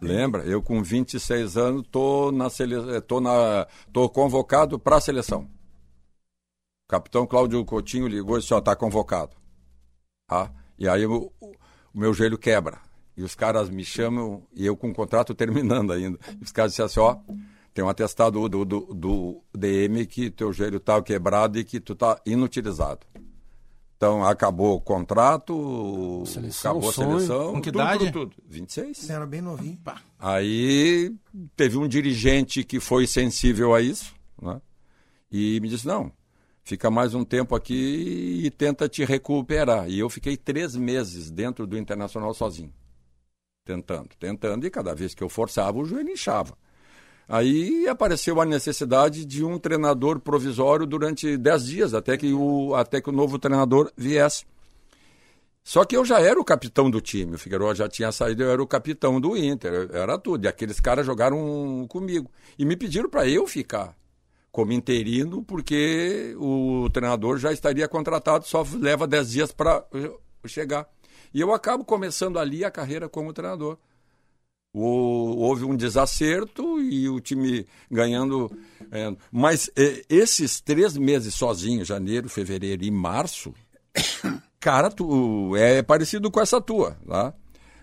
[0.00, 0.44] Lembra?
[0.44, 2.76] Eu com 26 anos tô na sele...
[2.96, 5.48] Eh, tô na tô convocado para a seleção.
[6.86, 9.36] O capitão Cláudio Coutinho ligou e disse: "Ó, tá convocado".
[10.26, 10.52] Tá?
[10.78, 11.54] E aí o, o
[11.94, 12.80] meu joelho quebra.
[13.16, 16.18] E os caras me chamam, e eu com o contrato terminando ainda.
[16.40, 17.16] E os caras disseram assim, ó,
[17.72, 21.94] tem um atestado do, do, do DM que teu joelho tá quebrado e que tu
[21.94, 23.06] tá inutilizado.
[24.04, 27.52] Então acabou o contrato, Seleção, acabou a seleção.
[27.54, 28.12] Com que tudo, idade?
[28.12, 28.36] Tudo, tudo.
[28.46, 29.08] 26.
[29.08, 29.80] Era bem novinho.
[30.18, 31.10] Aí
[31.56, 34.60] teve um dirigente que foi sensível a isso, né?
[35.32, 36.12] E me disse, não,
[36.62, 39.88] fica mais um tempo aqui e tenta te recuperar.
[39.88, 42.74] E eu fiquei três meses dentro do Internacional sozinho.
[43.64, 46.54] Tentando, tentando, e cada vez que eu forçava, o joelho inchava.
[47.28, 53.00] Aí apareceu a necessidade de um treinador provisório durante dez dias, até que o, até
[53.00, 54.44] que o novo treinador viesse.
[55.62, 57.36] Só que eu já era o capitão do time.
[57.36, 60.44] O Figueiredo já tinha saído, eu era o capitão do Inter, era tudo.
[60.44, 62.30] E aqueles caras jogaram comigo.
[62.58, 63.96] E me pediram para eu ficar
[64.52, 69.84] como interino, porque o treinador já estaria contratado, só leva 10 dias para
[70.46, 70.86] chegar.
[71.32, 73.78] E eu acabo começando ali a carreira como treinador.
[74.76, 78.50] Houve um desacerto e o time ganhando.
[78.90, 83.54] é, mas é, esses três meses sozinho, janeiro, fevereiro e março,
[84.58, 87.32] cara, tu é parecido com essa tua, tá?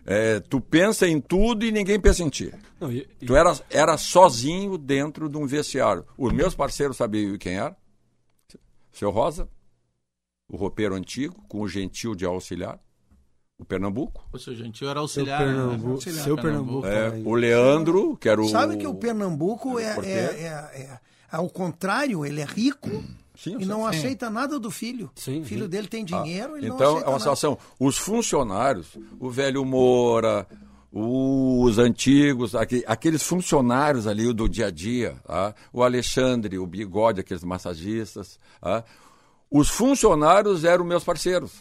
[0.06, 2.52] É, tu pensa em tudo e ninguém pensa em ti.
[2.80, 6.04] Não, e- e- Tu era, era sozinho dentro de um vestiário.
[6.18, 7.78] Os meus parceiros sabiam quem era?
[8.92, 9.48] Seu Rosa,
[10.52, 12.80] o roupeiro antigo, com o gentil de auxiliar,
[13.62, 14.24] o Pernambuco.
[14.34, 15.40] O seu gentil era seu auxiliar.
[15.46, 15.54] né?
[15.54, 16.88] Pernambuco, Auxiliar, seu Pernambuco.
[16.88, 17.24] É, tá aí.
[17.26, 18.50] o Leandro, que era o.
[18.50, 20.20] Sabe que o Pernambuco é, porteiro?
[20.34, 21.00] é, é- é-
[21.32, 22.90] ao contrário, ele é rico
[23.38, 23.98] Sim, e não sim.
[23.98, 25.10] aceita nada do filho.
[25.16, 25.70] Sim, o filho sim.
[25.70, 27.20] dele tem dinheiro, ele não Então, aceita é uma nada.
[27.20, 27.58] situação.
[27.80, 30.46] Os funcionários, o velho Moura,
[30.92, 35.54] os antigos, aque- aqueles funcionários ali do dia a dia, tá?
[35.72, 38.38] o Alexandre, o Bigode, aqueles massagistas.
[38.60, 38.84] tá?
[39.50, 41.52] Os funcionários eram meus parceiros.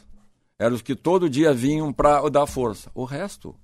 [0.60, 2.90] Eram os que todo dia vinham para dar força.
[2.94, 3.54] O resto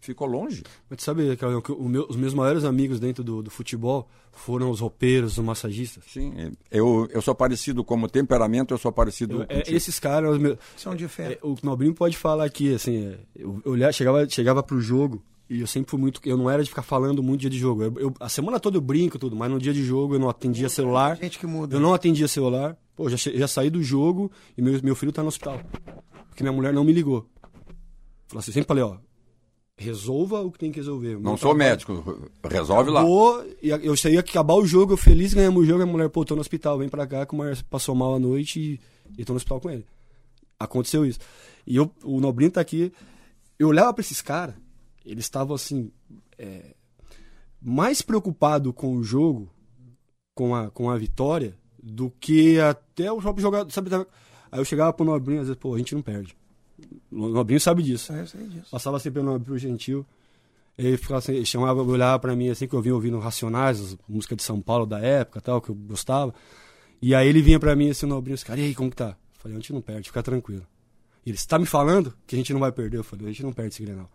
[0.00, 0.62] ficou longe.
[0.88, 4.06] Mas tu sabe, Claudio, que o meu- os meus maiores amigos dentro do, do futebol
[4.30, 6.04] foram os roupeiros, os massagistas.
[6.06, 10.38] Sim, eu, eu sou parecido como temperamento, eu sou parecido Eu- é, esses caras, os
[10.38, 11.32] meus, São de fé.
[11.32, 15.24] É, o Nobrinho pode falar aqui, assim, é, eu, eu olhava, chegava, chegava pro jogo
[15.50, 16.20] e eu sempre fui muito.
[16.24, 17.82] Eu não era de ficar falando muito dia de jogo.
[17.82, 20.28] Eu, eu- a semana toda eu brinco tudo, mas no dia de jogo eu não
[20.28, 21.16] atendia celular.
[21.16, 21.74] Gente que muda.
[21.74, 22.76] Eu não atendia celular.
[22.94, 25.60] Pô, já, já saí do jogo e meu, meu filho tá no hospital.
[26.38, 27.28] Porque minha mulher não me ligou.
[28.28, 28.96] Falei assim, sempre falei, ó,
[29.76, 31.18] resolva o que tem que resolver.
[31.18, 33.00] Não sou trabalho médico, resolve lá.
[33.00, 36.08] Acabou, e eu saía que acabar o jogo, eu feliz, ganhamos o jogo, a mulher,
[36.08, 39.20] pô, tô no hospital, vem pra cá, que o Mar passou mal a noite e,
[39.20, 39.84] e tô no hospital com ele.
[40.60, 41.18] Aconteceu isso.
[41.66, 42.92] E eu, o Nobrinho tá aqui,
[43.58, 44.54] eu olhava pra esses caras,
[45.04, 45.90] eles estavam assim,
[46.38, 46.66] é,
[47.60, 49.50] mais preocupado com o jogo,
[50.36, 53.90] com a, com a vitória, do que até o próprio jogador, sabe?
[54.50, 56.36] Aí eu chegava pro Nobrinho, às vezes, pô, a gente não perde.
[57.10, 58.12] O Nobrinho sabe disso.
[58.12, 58.70] É, eu sei disso.
[58.70, 60.04] Passava sempre pelo pro Gentil.
[60.76, 63.98] Ele ficava assim, ele chamava, olhava pra mim assim, que eu vinha ouvindo Racionais, as
[64.08, 66.32] músicas de São Paulo da época tal, que eu gostava.
[67.02, 68.96] E aí ele vinha pra mim assim, no Nobrinho, esse cara, e aí, como que
[68.96, 69.08] tá?
[69.08, 70.64] Eu falei, a gente não perde, fica tranquilo.
[71.26, 72.98] E ele, você tá me falando que a gente não vai perder?
[72.98, 74.08] Eu falei, a gente não perde esse Grenal.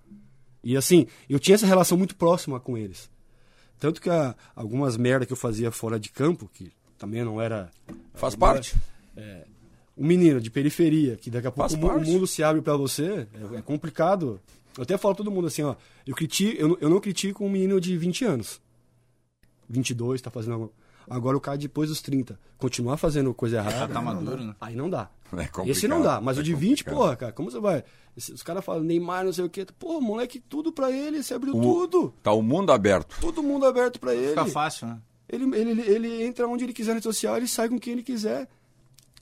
[0.63, 3.09] E assim, eu tinha essa relação muito próxima com eles.
[3.77, 7.69] Tanto que a- algumas merdas que eu fazia fora de campo, que também não era
[8.13, 8.73] Faz parte.
[9.97, 13.27] Um menino de periferia, que daqui a pouco o o mundo se abre pra você,
[13.53, 14.39] é, é complicado.
[14.75, 15.75] Eu até falo todo mundo assim, ó,
[16.05, 18.59] eu, critico, eu, não- eu não critico um menino de 20 anos.
[19.69, 20.71] 22, tá fazendo alguma...
[21.09, 24.55] Agora o cara depois dos 30, continuar fazendo coisa Já errada, tá maduro, né?
[24.61, 25.09] aí não dá.
[25.65, 26.95] É Esse não dá, mas é o de 20, complicado.
[26.95, 27.83] porra, cara, como você vai?
[28.15, 29.65] Esse- Os caras falam Neymar, não sei o quê.
[29.77, 32.13] Pô, moleque, tudo pra ele, você abriu O- tudo.
[32.23, 33.17] Tá o mundo aberto.
[33.19, 34.29] Todo mundo aberto pra ele.
[34.29, 34.99] Fica fácil, né?
[35.27, 37.93] Ele, ele, ele, ele entra onde ele quiser na rede social, ele sai com quem
[37.93, 38.47] ele quiser.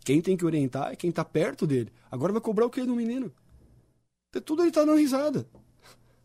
[0.04, 1.92] Quem tem que orientar é quem tá perto dele.
[2.10, 3.32] Agora vai cobrar o que do menino?
[4.46, 5.46] Tudo ele tá dando risada.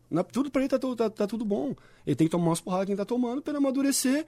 [0.09, 1.75] Na- tudo pra ele tá, tá, tá tudo bom.
[2.05, 4.25] Ele tem que tomar umas porradas que ele tá tomando pra ele amadurecer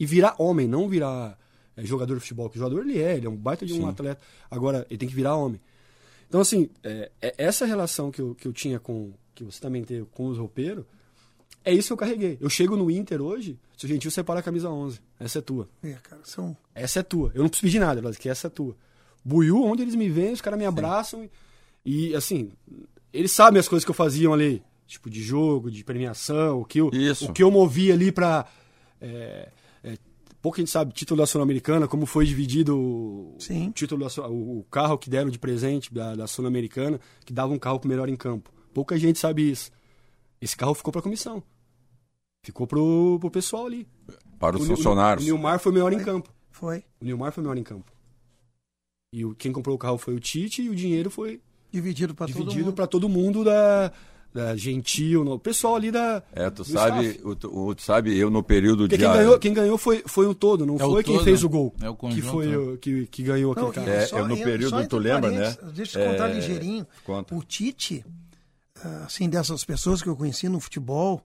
[0.00, 1.38] e virar homem, não virar
[1.76, 2.48] é, jogador de futebol.
[2.48, 4.20] Que jogador ele é, ele é um baita de um atleta.
[4.50, 5.60] Agora, ele tem que virar homem.
[6.28, 9.12] Então, assim, é, é essa relação que eu, que eu tinha com.
[9.34, 10.84] que você também teve com os roupeiros,
[11.64, 12.38] é isso que eu carreguei.
[12.40, 15.00] Eu chego no Inter hoje, se o Gentil separa a camisa 11.
[15.20, 15.68] Essa é tua.
[15.82, 16.56] É, cara, são...
[16.74, 17.30] Essa é tua.
[17.34, 18.74] Eu não preciso pedir nada, que essa é tua.
[19.24, 21.28] Buiú, onde eles me veem, os caras me abraçam.
[21.84, 22.50] E, e, assim,
[23.12, 24.62] eles sabem as coisas que eu fazia ali.
[24.86, 27.26] Tipo, de jogo, de premiação, o que eu, Isso.
[27.26, 28.46] o que eu movia ali pra.
[28.98, 29.50] É,
[29.84, 29.98] é,
[30.40, 33.70] pouco a gente sabe, título da Sul-Americana, como foi dividido o Sim.
[33.70, 37.58] título da o, o carro que deram de presente da, da Sul-Americana, que dava um
[37.58, 38.50] carro pro melhor em campo.
[38.72, 39.70] Pouca gente sabe isso.
[40.40, 41.42] Esse carro ficou pra comissão.
[42.42, 43.86] Ficou pro, pro pessoal ali.
[44.38, 45.22] Para os O funcionários.
[45.22, 46.30] O Nilmar foi o melhor em campo.
[46.50, 46.84] Foi.
[47.00, 47.92] O Nilmar foi o melhor em campo.
[49.12, 51.40] E o, quem comprou o carro foi o Tite e o dinheiro foi
[51.70, 53.92] Dividido pra todo para todo mundo da,
[54.32, 56.22] da Gentil, no, o pessoal ali da.
[56.32, 59.04] É, tu sabe, o, tu- sabe, eu no período Porque de.
[59.04, 61.42] quem ganhou, quem ganhou foi, foi o todo, não É o foi quem todo, fez
[61.42, 61.46] né?
[61.46, 61.74] o gol.
[61.82, 62.56] É o que conjunto, foi né?
[62.56, 63.90] o que, que ganhou aquele Não, cara.
[63.90, 65.56] É, só- eu no período, tu lembra, né?
[65.74, 66.86] Deixa eu contar É, ligeirinho.
[67.04, 67.34] conta.
[67.34, 68.02] O Tite,
[68.82, 71.22] ah, assim, dessas pessoas que eu conheci no futebol,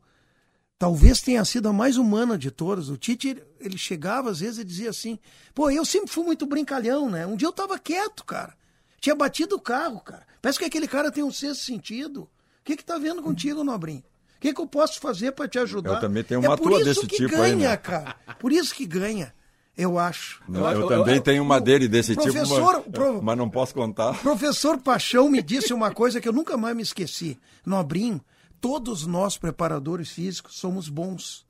[0.84, 2.90] talvez tenha sido a mais humana de todas.
[2.90, 5.18] O Tite, ele- chegava às vezes e dizia assim:
[5.56, 7.26] pô, eu sempre fui muito brincalhão, né?
[7.26, 8.54] Um dia eu tava quieto, cara.
[9.00, 10.24] Tinha batido o carro, cara.
[10.42, 12.24] Parece que aquele cara tem um sexto sentido.
[12.24, 12.30] O
[12.66, 14.04] que que tá vendo contigo, Nobrinho?
[14.38, 15.94] O que, que eu posso fazer para te ajudar?
[15.94, 17.78] Eu também tenho é uma por tua isso desse que tipo aí, ganha, né?
[17.78, 18.16] cara.
[18.38, 19.34] Por isso que ganha,
[19.78, 20.42] eu acho.
[20.50, 24.20] Não, eu, também tenho uma dele desse tipo, professor, mas, pro- mas não posso contar.
[24.22, 27.40] Professor Paixão me disse uma coisa que eu nunca mais me esqueci.
[27.66, 28.20] Nobrinho,
[28.64, 31.46] todos nós preparadores físicos somos bons.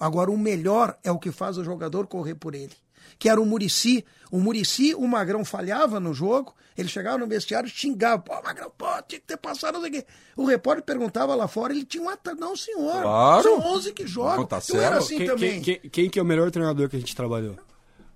[0.00, 2.72] Agora, o melhor é o que faz o jogador correr por ele.
[3.18, 4.02] Que era o Murici.
[4.30, 8.22] O Murici, o Magrão falhava no jogo, ele chegava no vestiário e xingava.
[8.22, 10.06] Pô, Magrão, pô, tinha que ter passado, sei o quê.
[10.38, 12.34] O repórter perguntava lá fora, ele tinha um ata...
[12.34, 13.02] Não, senhor.
[13.02, 13.42] Claro.
[13.42, 14.38] São 11 que jogam.
[14.38, 15.60] Não, tá eu era assim quem, também.
[15.60, 17.56] quem, quem, quem que é o melhor treinador que a gente trabalhou?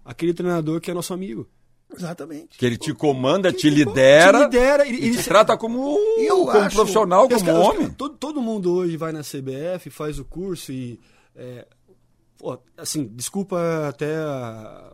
[0.03, 1.47] Aquele treinador que é nosso amigo.
[1.95, 2.59] Exatamente.
[2.59, 5.97] Que ele te comanda, te Te lidera, lidera, e, ele- ele te se- trata como,
[6.19, 7.91] Eu como acho- profissional, como caras- homem.
[7.91, 11.01] todo, todo mundo hoje vai na CBF, faz o curso e.
[11.35, 11.67] é,
[12.37, 14.91] pô, assim, desculpa até a-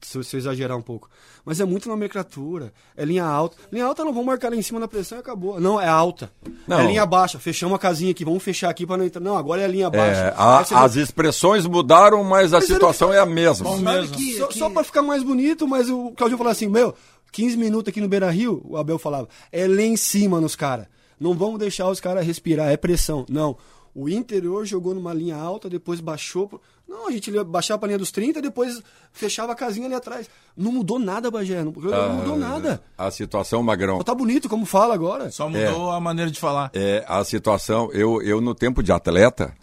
[0.00, 1.08] se eu, exagerar um pouco.
[1.44, 2.72] Mas é muito nomenclatura.
[2.96, 3.56] É linha alta.
[3.72, 5.60] Linha alta não vamos marcar lá em cima na pressão e acabou.
[5.60, 6.30] Não, é alta.
[6.66, 6.80] Não.
[6.80, 7.38] É linha baixa.
[7.38, 9.20] Fechamos a casinha aqui, vamos fechar aqui para não entrar.
[9.20, 10.34] Não, agora é a linha É, baixa.
[10.36, 13.70] a- Aí você as expressões mudaram, mas a Mas ele- situação é a mesma.
[14.10, 16.94] Que- só, que- só pra ficar mais bonito, mas o Claudio falou assim, meu,
[17.32, 20.86] 15 minutos aqui no Beira Rio, o Abel falava, é lá em cima nos caras.
[21.18, 23.24] Não vamos deixar os caras respirar, é pressão.
[23.28, 23.56] Não.
[23.94, 26.48] O interior jogou numa linha alta, depois baixou.
[26.48, 29.94] pro- Não, a gente ia baixar pra linha dos 30, depois fechava a casinha ali
[29.94, 30.28] atrás.
[30.56, 31.62] Não mudou nada, Bagé.
[31.62, 32.82] Não, não Ah, mudou nada.
[32.98, 35.30] A situação, Magrão, Só tá bonito, como fala agora.
[35.30, 36.70] Só mudou a maneira de falar.
[36.74, 37.88] é a situação.
[37.92, 39.54] Eu, eu no tempo de atleta,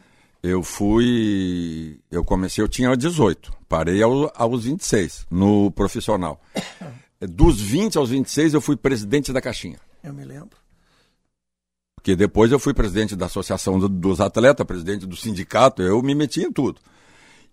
[0.41, 1.99] eu fui.
[2.09, 3.51] Eu comecei, eu tinha 18.
[3.67, 6.39] Parei ao- aos 26 no profissional.
[7.21, 9.77] Dos 20 aos 26, eu fui presidente da Caixinha.
[10.03, 10.57] Eu me lembro.
[12.01, 16.15] Porque depois eu fui presidente da Associação do- dos Atletas, presidente do sindicato, eu me
[16.15, 16.81] meti em tudo.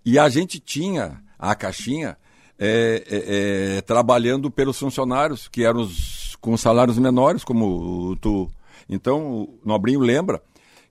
[0.03, 2.17] E a gente tinha a caixinha
[2.59, 8.51] é, é, é, trabalhando pelos funcionários, que eram os, com salários menores, como tu.
[8.89, 10.43] Então, o Nobrinho lembra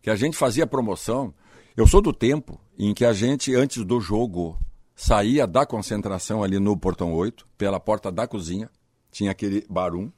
[0.03, 1.33] que a gente fazia promoção.
[1.75, 4.55] Eu sou do tempo em que a gente, antes do jogo,
[4.95, 8.69] saía da concentração ali no Portão 8, pela porta da cozinha,
[9.11, 10.11] tinha aquele barum,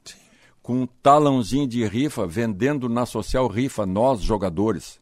[0.62, 5.00] com um talãozinho de rifa, vendendo na social rifa, nós jogadores.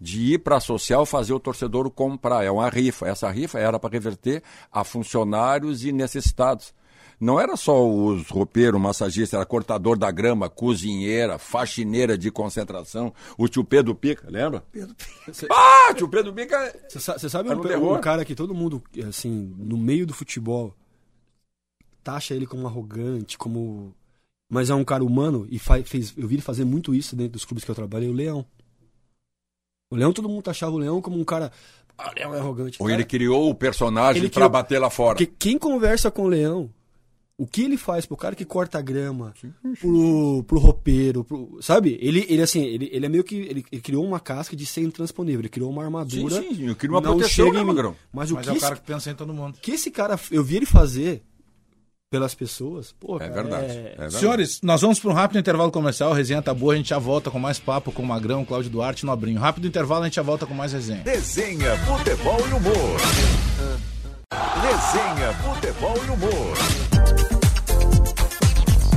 [0.00, 2.42] De ir para a social fazer o torcedor comprar.
[2.42, 3.06] É uma rifa.
[3.06, 6.72] Essa rifa era para reverter a funcionários e necessitados.
[7.20, 13.46] Não era só os roupeiros, massagista, era cortador da grama, cozinheira, faxineira de concentração, o
[13.46, 14.64] tio Pedro Pica, lembra?
[14.72, 14.96] Pedro,
[15.52, 16.74] Ah, tio Pedro Pica.
[16.88, 20.74] Você sabe Era um, um um cara que todo mundo, assim, no meio do futebol,
[22.02, 23.94] taxa ele como arrogante, como.
[24.50, 26.12] Mas é um cara humano e fa- fez.
[26.16, 28.44] Eu vi ele fazer muito isso dentro dos clubes que eu trabalhei, o Leão.
[29.92, 31.52] O Leão, todo mundo taxava o Leão como um cara.
[31.96, 32.76] Ah, o Leão é arrogante.
[32.80, 35.16] Ou Cara, ele criou o personagem Ele para criou- bater lá fora.
[35.16, 36.70] Porque quem conversa com o Leão,
[37.36, 39.32] o que ele faz pro cara que corta a grama,
[39.80, 41.98] pro, pro roupeiro, pro- sabe?
[42.00, 43.36] Ele, ele assim, ele, ele é meio que.
[43.36, 46.42] Ele, ele criou uma casca de ser intransponível, ele criou uma armadura.
[46.42, 47.66] Sim, sim, eu queria uma não proteção, né, em mim.
[47.68, 47.96] Magrão?
[48.12, 49.58] Mas o Mas que é o esse cara que pensa em todo mundo.
[49.60, 51.22] que esse cara, eu vi ele fazer
[52.10, 53.66] pelas pessoas, pô, É cara, verdade.
[53.66, 54.14] é- é verdade.
[54.16, 56.12] Senhores, nós vamos para um rápido intervalo comercial.
[56.12, 58.68] A resenha tá boa, a gente já volta com mais papo com o Magrão, Cláudio
[58.68, 59.38] Duarte e Nobrinho.
[59.38, 61.02] Rápido intervalo, a gente já volta com mais resenha.
[61.04, 63.00] Resenha, futebol e humor.
[64.60, 66.56] Resenha, futebol e humor.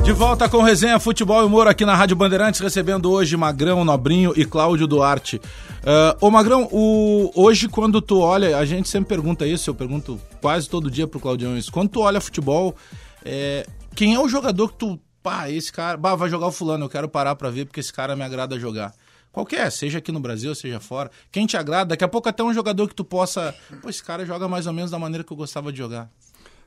[0.03, 4.33] De volta com resenha Futebol e Humor aqui na Rádio Bandeirantes, recebendo hoje Magrão, Nobrinho
[4.35, 5.39] e Cláudio Duarte.
[5.85, 10.19] Ah, ô Magrão, o, hoje quando tu olha, a gente sempre pergunta isso, eu pergunto
[10.41, 11.71] quase todo dia pro Claudião isso.
[11.71, 12.75] Quando tu olha futebol,
[13.25, 16.85] é, quem é o jogador que tu, pá, esse cara, bah, vai jogar o fulano,
[16.85, 18.93] eu quero parar pra ver porque esse cara me agrada jogar.
[19.31, 21.09] Qualquer, seja aqui no Brasil, seja fora.
[21.31, 24.25] Quem te agrada, daqui a pouco até um jogador que tu possa, pô, esse cara
[24.25, 26.11] joga mais ou menos da maneira que eu gostava de jogar.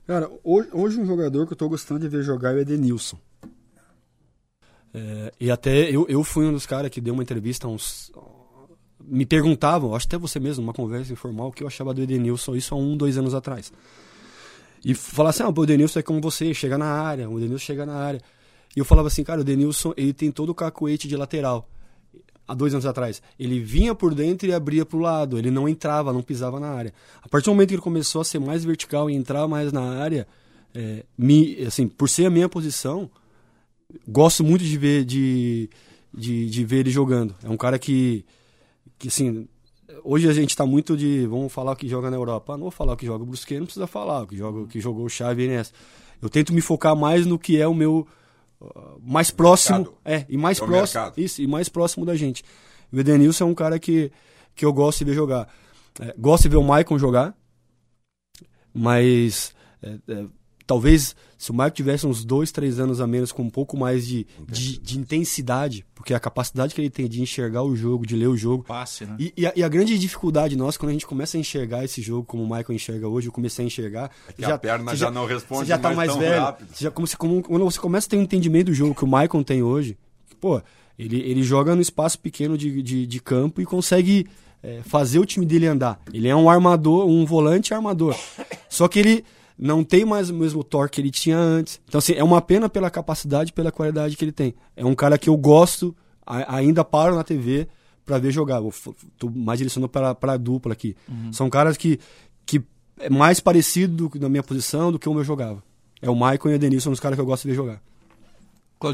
[0.07, 3.19] Cara, hoje, hoje um jogador que eu tô gostando de ver jogar é o Edenilson.
[4.93, 8.11] É, e até eu, eu fui um dos caras que deu uma entrevista uns.
[9.01, 12.57] Me perguntavam, acho até você mesmo, numa conversa informal, o que eu achava do Edenilson,
[12.57, 13.73] isso há um, dois anos atrás.
[14.87, 17.85] E falar assim, ah, o Edenilson é como você, chega na área, o Edenilson chega
[17.85, 18.23] na área.
[18.77, 21.69] E eu falava assim, cara, o Edenilson, ele tem todo o cacuete de lateral.
[22.47, 23.21] Há dois anos atrás.
[23.37, 25.37] Ele vinha por dentro e abria pro lado.
[25.39, 26.95] Ele não entrava, não pisava na área.
[27.21, 29.83] A partir do momento que ele começou a ser mais vertical e entrar mais na
[29.83, 30.25] área,
[30.73, 33.11] é, me, assim, por ser a minha posição,
[34.07, 35.69] gosto muito de ver, de,
[36.15, 37.35] de, de ver ele jogando.
[37.43, 38.25] É um cara que,
[39.01, 39.49] que assim,
[40.05, 42.55] hoje a gente está muito de, vamos falar o que joga na Europa.
[42.55, 44.59] Ah, não vou falar o que joga o Brusquet, não precisa falar o que, joga,
[44.61, 45.77] o que jogou o Xavi e Iniesta.
[46.21, 48.07] Eu tento me focar mais no que é o meu
[48.61, 49.97] uh, mais próximo, Mercado.
[50.05, 51.21] é, e mais É próximo, mercado.
[51.21, 52.43] isso, e mais próximo da gente.
[52.93, 54.11] O Edenilson é um cara que,
[54.55, 55.49] que eu gosto de ver jogar.
[56.01, 57.35] É, gosto de ver o Maicon jogar,
[58.73, 60.27] mas é, é,
[60.67, 64.07] talvez se o Maicon tivesse uns dois, três anos a menos com um pouco mais
[64.07, 68.17] de, de, de intensidade, porque a capacidade que ele tem de enxergar o jogo, de
[68.17, 69.17] ler o jogo, Passe, né?
[69.19, 72.01] e, e a, e a grande dificuldade nossa, quando a gente começa a enxergar esse
[72.03, 74.11] jogo como o Michael enxerga hoje, eu comecei a enxergar.
[74.29, 76.43] É que a perna você já não responde Você já tá mais mais velho.
[76.43, 76.69] rápido.
[76.73, 79.05] Você já, como você, como, quando você começa a ter um entendimento do jogo que
[79.05, 79.97] o Michael tem hoje,
[80.41, 80.61] pô,
[80.99, 84.27] ele, ele joga no espaço pequeno de, de, de campo e consegue
[84.63, 86.01] é, fazer o time dele andar.
[86.13, 88.17] Ele é um armador, um volante armador.
[88.69, 89.25] Só que ele
[89.59, 91.81] não tem mais o mesmo torque que ele tinha antes.
[91.89, 94.55] Então, assim, é uma pena pela capacidade e pela qualidade que ele tem.
[94.77, 95.95] É um cara que eu gosto,
[96.27, 97.67] a- ainda paro na TV
[98.05, 98.57] pra ver jogar.
[98.59, 100.95] Eu f- tô mais direcionando para a dupla aqui.
[101.33, 101.99] São caras que,
[102.45, 102.63] que
[103.01, 105.63] é mais parecido do, na minha posição do que como eu jogava.
[106.03, 107.83] É o Maicon e o Denilson, os caras que eu gosto de ver jogar.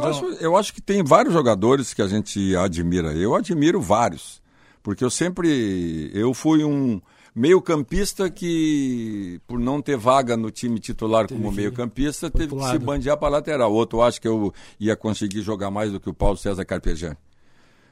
[0.05, 3.12] Eu acho, eu acho que tem vários jogadores que a gente admira.
[3.14, 4.40] Eu admiro vários.
[4.81, 6.11] Porque eu sempre.
[6.14, 7.01] Eu fui um
[7.35, 12.79] meio-campista que, por não ter vaga no time titular como que- meio-campista, teve que se
[12.79, 13.73] bandear para lateral.
[13.73, 17.16] Outro acho que eu ia conseguir jogar mais do que o Paulo César Carpegiani.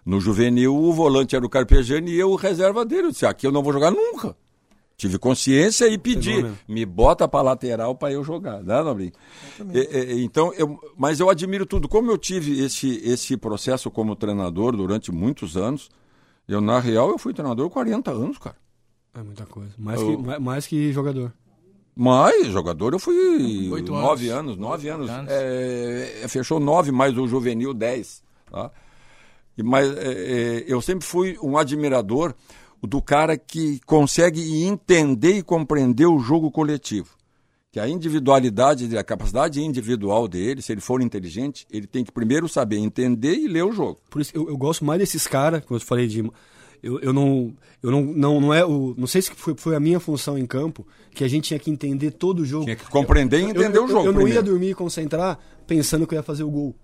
[0.05, 3.09] No juvenil, o volante era o Carpegiani e eu o reserva dele.
[3.09, 4.35] Eu disse: aqui eu não vou jogar nunca.
[4.97, 9.13] Tive consciência e pedi, me bota para lateral para eu jogar, né, Nobrinho?
[10.23, 11.89] Então, eu, mas eu admiro tudo.
[11.89, 15.89] Como eu tive esse, esse processo como treinador durante muitos anos,
[16.47, 18.57] eu, na real, eu fui treinador 40 anos, cara.
[19.15, 19.73] É muita coisa.
[19.79, 21.33] Mais, Eu- que, mais, mais que jogador.
[21.95, 24.53] Mas jogador eu fui Oito nove anos.
[24.53, 25.11] anos, nove anos.
[25.11, 25.31] anos.
[25.31, 28.23] É, é, fechou nove, mais o juvenil dez.
[28.51, 28.71] Tá?
[29.59, 32.33] E, mas é, é, eu sempre fui um admirador
[32.83, 37.09] do cara que consegue entender e compreender o jogo coletivo.
[37.73, 42.49] Que a individualidade, a capacidade individual dele, se ele for inteligente, ele tem que primeiro
[42.49, 44.01] saber entender e ler o jogo.
[44.09, 46.23] Por isso, eu, eu gosto mais desses caras, como eu falei de.
[46.83, 47.53] Eu, eu não.
[47.83, 48.95] Eu não, não, não é o.
[48.97, 51.71] Não sei se foi, foi a minha função em campo, que a gente tinha que
[51.71, 52.65] entender todo o jogo.
[52.65, 54.75] Tinha que compreender e Eu- entender eu, o jogo Eu, eu não ia dormir e
[54.75, 56.75] concentrar pensando que eu ia fazer o gol.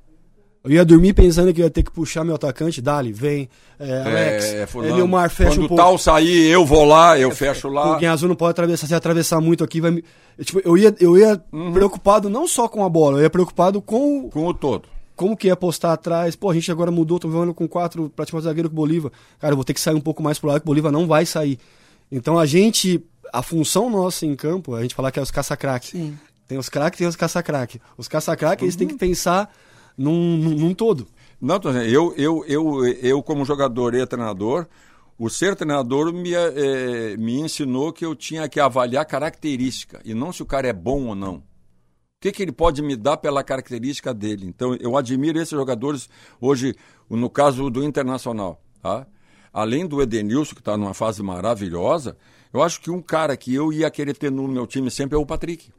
[0.65, 4.03] Eu ia dormir pensando que eu ia ter que puxar meu atacante, Dali, vem, é,
[4.03, 4.97] Alex, é, fulano.
[4.97, 5.81] Leomar, fecha Quando um o pouco.
[5.83, 7.91] tal sair, eu vou lá, eu fecho lá.
[7.91, 10.03] Porque azul não pode atravessar, se atravessar muito aqui, vai me.
[10.37, 11.73] eu, Tipo, eu ia, eu ia Uhum.
[11.73, 14.89] preocupado não só com a bola, eu ia preocupado com o- Com o todo.
[15.17, 16.37] Como que ia postar atrás.
[16.37, 19.11] Pô, a gente agora mudou, tô jogando com quatro, praticamente zagueiro com o Bolívar.
[19.41, 21.07] Cara, eu vou ter que sair um pouco mais pro lado, que o Bolívar não
[21.07, 21.59] vai sair.
[22.13, 23.03] Então a gente,
[23.33, 26.15] a função nossa em campo, a gente falar que é os caça-craque.
[26.47, 27.81] Tem os craques tem os caça-craque.
[27.99, 28.79] Os caça-craque, eles Uhum.
[28.79, 29.53] têm que pensar
[29.99, 31.09] num, num, num todo.
[31.41, 34.67] Não, eu, eu, eu, eu, como jogador e treinador,
[35.19, 40.33] o ser treinador me, eh, me ensinou que eu tinha que avaliar característica e não
[40.33, 41.43] se o cara é bom ou não.
[42.19, 44.47] O que, que ele pode me dar pela característica dele?
[44.47, 46.09] Então, eu admiro esses jogadores
[46.41, 46.75] hoje,
[47.11, 48.61] no caso do Internacional.
[48.83, 49.07] Tá?
[49.53, 52.17] Além do Edenilson, que está numa fase maravilhosa,
[52.53, 55.19] eu acho que um cara que eu ia querer ter no meu time sempre é
[55.19, 55.71] o Patrick.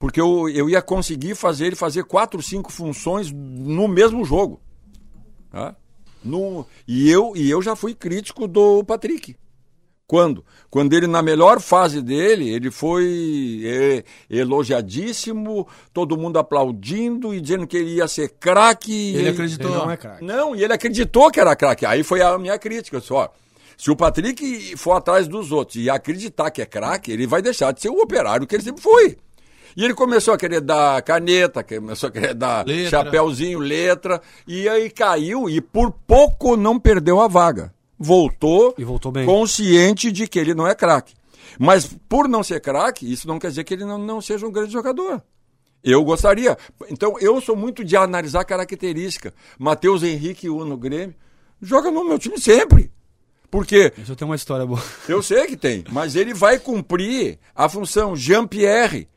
[0.00, 4.60] Porque eu, eu ia conseguir fazer ele fazer quatro, cinco funções no mesmo jogo.
[5.50, 5.76] Tá?
[6.24, 9.36] No, e, eu, e eu já fui crítico do Patrick.
[10.08, 10.42] Quando?
[10.70, 17.66] Quando ele, na melhor fase dele, ele foi é, elogiadíssimo, todo mundo aplaudindo e dizendo
[17.66, 19.14] que ele ia ser craque.
[19.14, 19.70] ele acreditou.
[19.70, 20.24] Ele não é craque.
[20.24, 21.84] não, e ele acreditou que era craque.
[21.84, 23.00] Aí foi a minha crítica.
[23.00, 23.30] Só.
[23.76, 27.70] Se o Patrick for atrás dos outros e acreditar que é craque, ele vai deixar
[27.72, 29.14] de ser o operário que ele sempre foi.
[29.76, 32.90] E ele começou a querer dar caneta, começou a querer dar Letra.
[32.90, 37.72] chapéuzinho, letra, e aí caiu e por pouco não perdeu a vaga.
[37.98, 39.26] Voltou, E voltou bem.
[39.26, 41.14] consciente de que ele não é craque.
[41.58, 44.52] Mas por não ser craque, isso não quer dizer que ele não, não seja um
[44.52, 45.22] grande jogador.
[45.82, 46.56] Eu gostaria.
[46.90, 49.32] Então, eu sou muito de analisar característica.
[49.58, 51.14] Matheus Henrique, o no Grêmio,
[51.62, 52.90] joga no meu time sempre.
[53.50, 53.92] Por quê?
[53.96, 54.82] Isso eu tenho uma história boa.
[55.08, 59.08] Eu sei que tem, mas ele vai cumprir a função Jean-Pierre.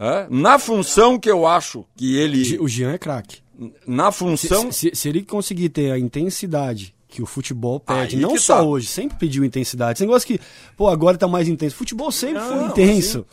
[0.00, 0.26] hã?
[0.30, 2.58] Na função que eu acho que ele.
[2.58, 3.42] O Jean é craque.
[3.86, 4.72] Na Se, função.
[4.72, 8.62] se- se ele conseguir ter a intensidade que o futebol pede, Aí não só tá.
[8.62, 9.98] hoje, sempre pediu intensidade.
[9.98, 10.40] Esse negócio que,
[10.76, 11.76] pô, agora tá mais intenso.
[11.76, 13.26] Futebol sempre foi Não, intenso.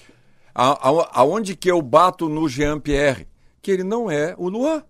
[0.53, 3.25] A- a- aonde que eu bato no Jean-Pierre?
[3.61, 4.83] Que ele não é o Luan.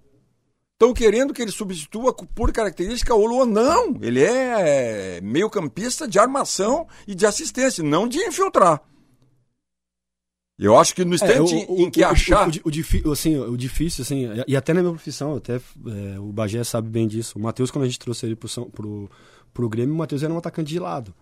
[0.73, 3.45] Estão querendo que ele substitua por característica o Luan.
[3.45, 8.81] Não, ele é meio campista de armação e de assistência, não de infiltrar.
[10.59, 12.47] Eu acho que no instante É, em que achar.
[12.49, 16.19] O, o, o, difi- assim, o difícil, assim, e até na minha profissão, até é,
[16.19, 17.39] o Bagé sabe bem disso.
[17.39, 19.09] O Matheus, quando a gente trouxe ele pro, São- pro,
[19.53, 21.13] pro Grêmio, o Matheus era um atacante de lado.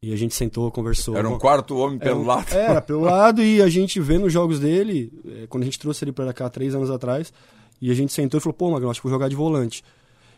[0.00, 1.16] E a gente sentou, conversou.
[1.16, 2.52] Era um quarto homem Era pelo um- lado.
[2.54, 6.04] Era, pelo lado, e a gente vendo os jogos dele, é, quando a gente trouxe
[6.04, 7.32] ele pra cá três anos atrás,
[7.82, 9.82] e a gente sentou e falou, pô, Magrão, acho que vou jogar de volante.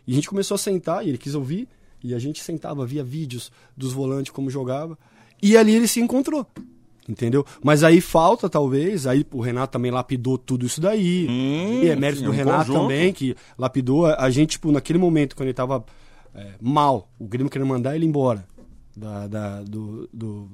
[0.07, 1.69] E a gente começou a sentar, e ele quis ouvir,
[2.03, 4.99] e a gente sentava, via vídeos dos volantes, como jogava,
[5.41, 6.47] e ali ele se encontrou.
[7.09, 7.45] Entendeu?
[7.65, 11.27] Mas aí falta, talvez, aí o Renato também lapidou tudo isso daí.
[11.83, 12.81] e é mérito sim, do um Renato conjunto.
[12.83, 15.85] também, que lapidou a, a gente, tipo, naquele momento, quando ele tava
[16.35, 18.47] é, mal, o Grêmio querendo mandar ele embora
[18.97, 20.51] da, da- do, do,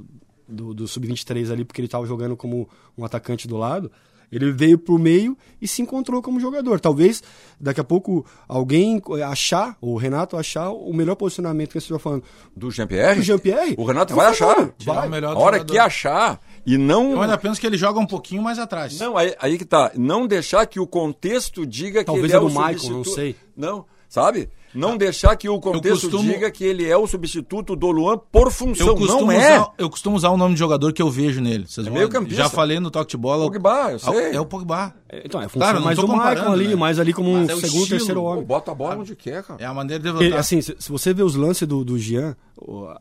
[0.48, 3.92] do, do Sub-23 ali, porque ele tava jogando como um atacante do lado.
[4.30, 6.78] Ele veio pro meio e se encontrou como jogador.
[6.80, 7.22] Talvez
[7.58, 11.98] daqui a pouco alguém achar, ou o Renato achar o melhor posicionamento que você está
[11.98, 12.22] falando.
[12.54, 13.16] Do Jean-Pierre?
[13.16, 13.74] Do Jean-Pierre?
[13.78, 14.70] O Renato É um vai achar.
[14.84, 15.06] Vai.
[15.06, 15.72] o melhor A hora jogador.
[15.72, 16.40] que achar.
[16.66, 17.12] E não.
[17.12, 18.98] Eu ainda penso que ele joga um pouquinho mais atrás.
[19.00, 19.92] Não, aí, aí que tá.
[19.96, 23.06] Não deixar que o contexto diga Talvez que ele é é do o Michael, substituto.
[23.08, 23.36] não sei.
[23.56, 24.48] Não, sabe?
[24.74, 28.52] Não deixar que o contexto costumo- diga que ele é o substituto do Luan por
[28.52, 28.86] função.
[28.88, 29.54] Eu costumo, não é.
[29.58, 31.66] usar, eu costumo usar o nome de jogador que eu vejo nele.
[31.66, 32.42] Vocês vão- meio campista.
[32.42, 33.44] Já falei no Toque de Bola.
[33.50, 34.34] Pogba, eu sei.
[34.34, 34.94] É o Pogba.
[35.08, 36.74] É, Então, é função Claro, não mais do Michael ali, né?
[36.76, 37.98] mais ali como um Mas é o segundo, estilo.
[37.98, 38.44] terceiro Pô, homem.
[38.44, 39.60] bota a bola onde quer, cara.
[39.62, 42.36] É a maneira de Ele, assim, se, se você vê os lances do, do Jean,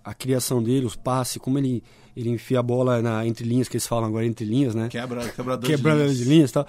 [0.06, 1.84] a criação dele, os passes, como ele,
[2.16, 4.88] ele enfia a bola na, entre linhas, que eles falam agora entre linhas, né?
[4.90, 6.28] Quebra, quebrador Quebrando de de linhas.
[6.30, 6.68] linhas e tal.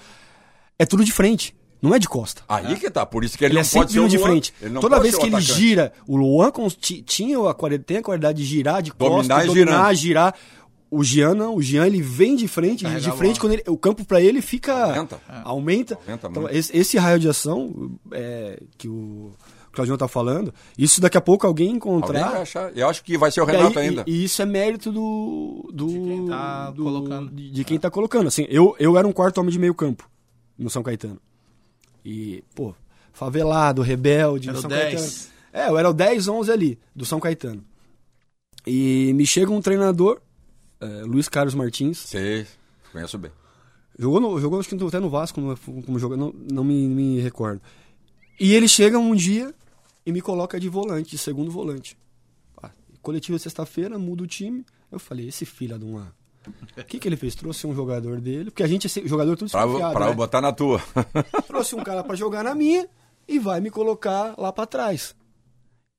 [0.77, 2.43] É tudo de frente, não é de costa.
[2.49, 3.05] Aí que tá.
[3.07, 4.27] Por isso que ele, Ele, não é sempre pode ser de Luan.
[4.27, 4.55] frente.
[4.81, 5.53] Toda vez que ele atacante.
[5.55, 6.51] gira, o Luan
[6.81, 9.95] tinha a, quali- tem a qualidade de girar de costa, Dominar e dominar, girando.
[9.95, 10.35] girar.
[10.91, 13.77] O Jean não, o Jean ele vem de frente, Carrega de frente, quando ele- o
[13.77, 14.73] campo pra ele fica.
[14.75, 15.21] Aumenta.
[15.45, 15.99] Aumenta.
[16.07, 19.31] Aumenta Então, esse, esse raio de ação é, que o
[19.71, 22.31] Claudio tá falando, isso daqui a pouco alguém Alguém encontrar.
[22.31, 22.73] vai achar.
[22.75, 24.05] Eu acho que vai ser o E, aí- Renato e- ainda.
[24.07, 25.69] e isso é mérito do.
[25.75, 27.31] do De quem tá do- colocando.
[27.33, 28.27] De, de quem tá colocando.
[28.29, 30.09] Assim, eu, eu era um quarto homem de meio campo
[30.59, 31.21] no São Caetano.
[32.05, 32.75] E, pô,
[33.13, 34.49] favelado, rebelde.
[34.49, 34.95] Era o São 10.
[34.95, 35.39] Caetano.
[35.53, 37.65] É, eu era o 10, 11 ali, do São Caetano.
[38.67, 40.21] E me chega um treinador,
[40.81, 41.99] é, Luiz Carlos Martins.
[41.99, 42.47] Sei,
[42.93, 43.31] conheço bem.
[43.99, 47.21] Jogou, no, jogou acho que até no Vasco, como, como jogador, não, não me, me
[47.21, 47.61] recordo.
[48.39, 49.53] E ele chega um dia
[50.07, 51.99] e me coloca de volante, de segundo volante.
[52.63, 52.71] Ah,
[53.03, 54.65] Coletiva sexta-feira, muda o time.
[54.93, 56.15] Eu falei, esse filho de uma.
[56.77, 57.35] O que, que ele fez?
[57.35, 60.15] Trouxe um jogador dele, porque a gente é jogador tudo Pra, desconfiado, pra né?
[60.15, 60.81] botar na tua.
[61.47, 62.89] Trouxe um cara pra jogar na minha
[63.27, 65.15] e vai me colocar lá pra trás.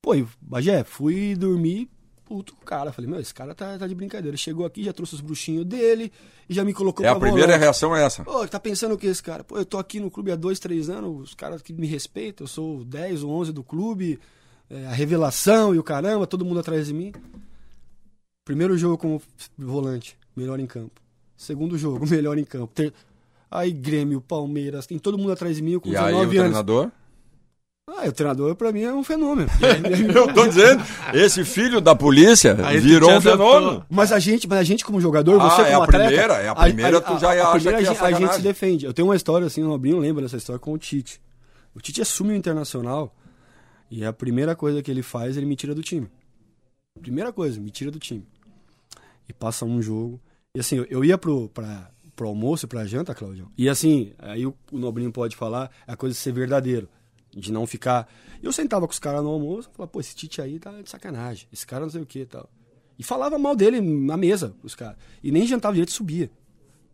[0.01, 1.89] Pô, e, Bagé, fui dormir
[2.25, 2.91] puto com o cara.
[2.93, 4.37] Falei, meu, esse cara tá, tá de brincadeira.
[4.37, 6.11] Chegou aqui, já trouxe os bruxinhos dele
[6.47, 7.63] e já me colocou É a pra primeira volante.
[7.63, 8.23] reação é essa.
[8.23, 9.43] Pô, tá pensando o que esse cara?
[9.43, 12.43] Pô, eu tô aqui no clube há dois, três anos, os caras que me respeitam,
[12.45, 14.19] eu sou o 10 ou 11 do clube,
[14.69, 17.11] é, a revelação e o caramba, todo mundo atrás de mim.
[18.45, 19.21] Primeiro jogo como
[19.57, 21.01] volante, melhor em campo.
[21.35, 22.71] Segundo jogo, melhor em campo.
[22.73, 22.93] Ter...
[23.49, 26.35] Aí Grêmio, Palmeiras, tem todo mundo atrás de mim com E aí 19 o anos.
[26.35, 26.91] treinador?
[27.87, 29.49] Ah, o treinador pra mim é um fenômeno.
[30.13, 33.83] Eu tô dizendo, esse filho da polícia Aí virou um fenômeno.
[33.89, 36.33] Mas a gente, mas a gente como jogador, Ah, você é como a atleta, primeira,
[36.35, 38.85] é a primeira, tu já acha primeira que é a, gente, a gente se defende.
[38.85, 41.19] Eu tenho uma história assim, o Nobrinho lembra dessa história com o Tite.
[41.73, 43.15] O Tite assume o Internacional
[43.89, 46.07] e a primeira coisa que ele faz, ele me tira do time.
[47.01, 48.23] Primeira coisa, me tira do time.
[49.29, 50.19] E passa um jogo.
[50.55, 53.49] E assim, eu, eu ia pro, pra, pro almoço, pra janta, Claudio.
[53.57, 56.89] E assim, aí o, o Nobrinho pode falar, é a coisa de ser verdadeiro.
[57.31, 58.11] De não ficar.
[58.41, 60.89] Eu sentava com os caras no almoço e falava, pô, esse Tite aí tá de
[60.89, 61.47] sacanagem.
[61.53, 62.49] Esse cara não sei o que e tal.
[62.97, 64.97] E falava mal dele na mesa, os caras.
[65.23, 66.29] E nem jantava direito, subia.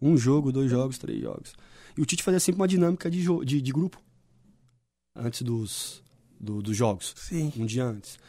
[0.02, 1.54] Um jogo, dois jogos, três jogos.
[1.98, 3.98] E o Tite fazia sempre uma dinâmica de, de, de grupo.
[5.16, 6.04] Antes dos,
[6.40, 7.14] do- dos jogos.
[7.16, 7.52] Sim.
[7.58, 8.20] Um dia antes.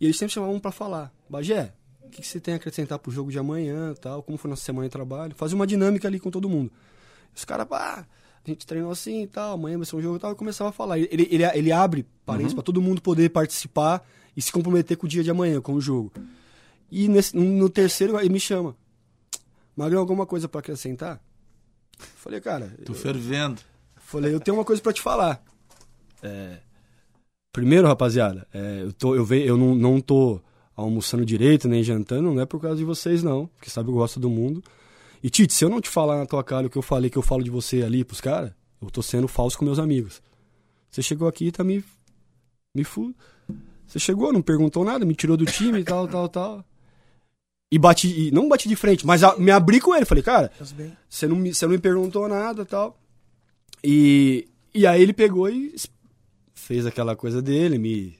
[0.00, 1.12] E eles sempre chamavam um pra falar.
[1.28, 1.74] Bagé,
[2.06, 4.22] o que, você tem a acrescentar pro jogo de amanhã tal?
[4.22, 5.34] Como foi nossa semana de trabalho?
[5.34, 6.70] Fazia uma dinâmica ali com todo mundo.
[7.34, 8.06] Os caras, pá,
[8.44, 10.32] a gente treinou assim e tal, amanhã vai ser um jogo e tal.
[10.32, 10.98] E começava a falar.
[10.98, 15.08] Ele, ele, ele abre parênteses pra todo mundo poder participar e se comprometer com o
[15.08, 16.12] dia de amanhã, com o jogo.
[16.90, 18.76] E nesse- no terceiro ele me chama.
[19.76, 21.20] Magrão, alguma coisa pra acrescentar?
[21.98, 23.60] Falei, cara, Tô fervendo.
[23.96, 25.42] Falei, eu tenho uma coisa pra te falar.
[26.22, 26.58] É,
[27.52, 30.40] Primeiro, rapaziada, é, eu, tô, eu, ve, eu não, não tô
[30.76, 33.46] almoçando direito, nem jantando, não é por causa de vocês, não.
[33.46, 34.62] Porque sabe que eu gosto do mundo.
[35.22, 37.16] E, Tite, se eu não te falar na tua cara o que eu falei, que
[37.16, 40.20] eu falo de você ali pros caras, eu tô sendo falso com meus amigos.
[40.90, 41.82] Você chegou aqui e tá me.
[42.74, 43.14] Me fu.
[43.86, 46.64] Você chegou, não perguntou nada, me tirou do time e tal, tal, tal.
[47.72, 48.28] E bati.
[48.28, 50.04] E não bati de frente, mas a- me abri com ele.
[50.04, 50.52] Falei, cara,
[51.08, 52.98] você não me, você não me perguntou nada e tal.
[53.82, 55.74] E, e aí ele pegou e
[56.54, 58.14] fez aquela coisa dele, me.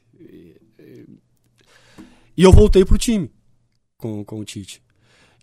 [2.36, 3.30] E eu voltei pro time
[3.96, 4.82] com, com o Tite.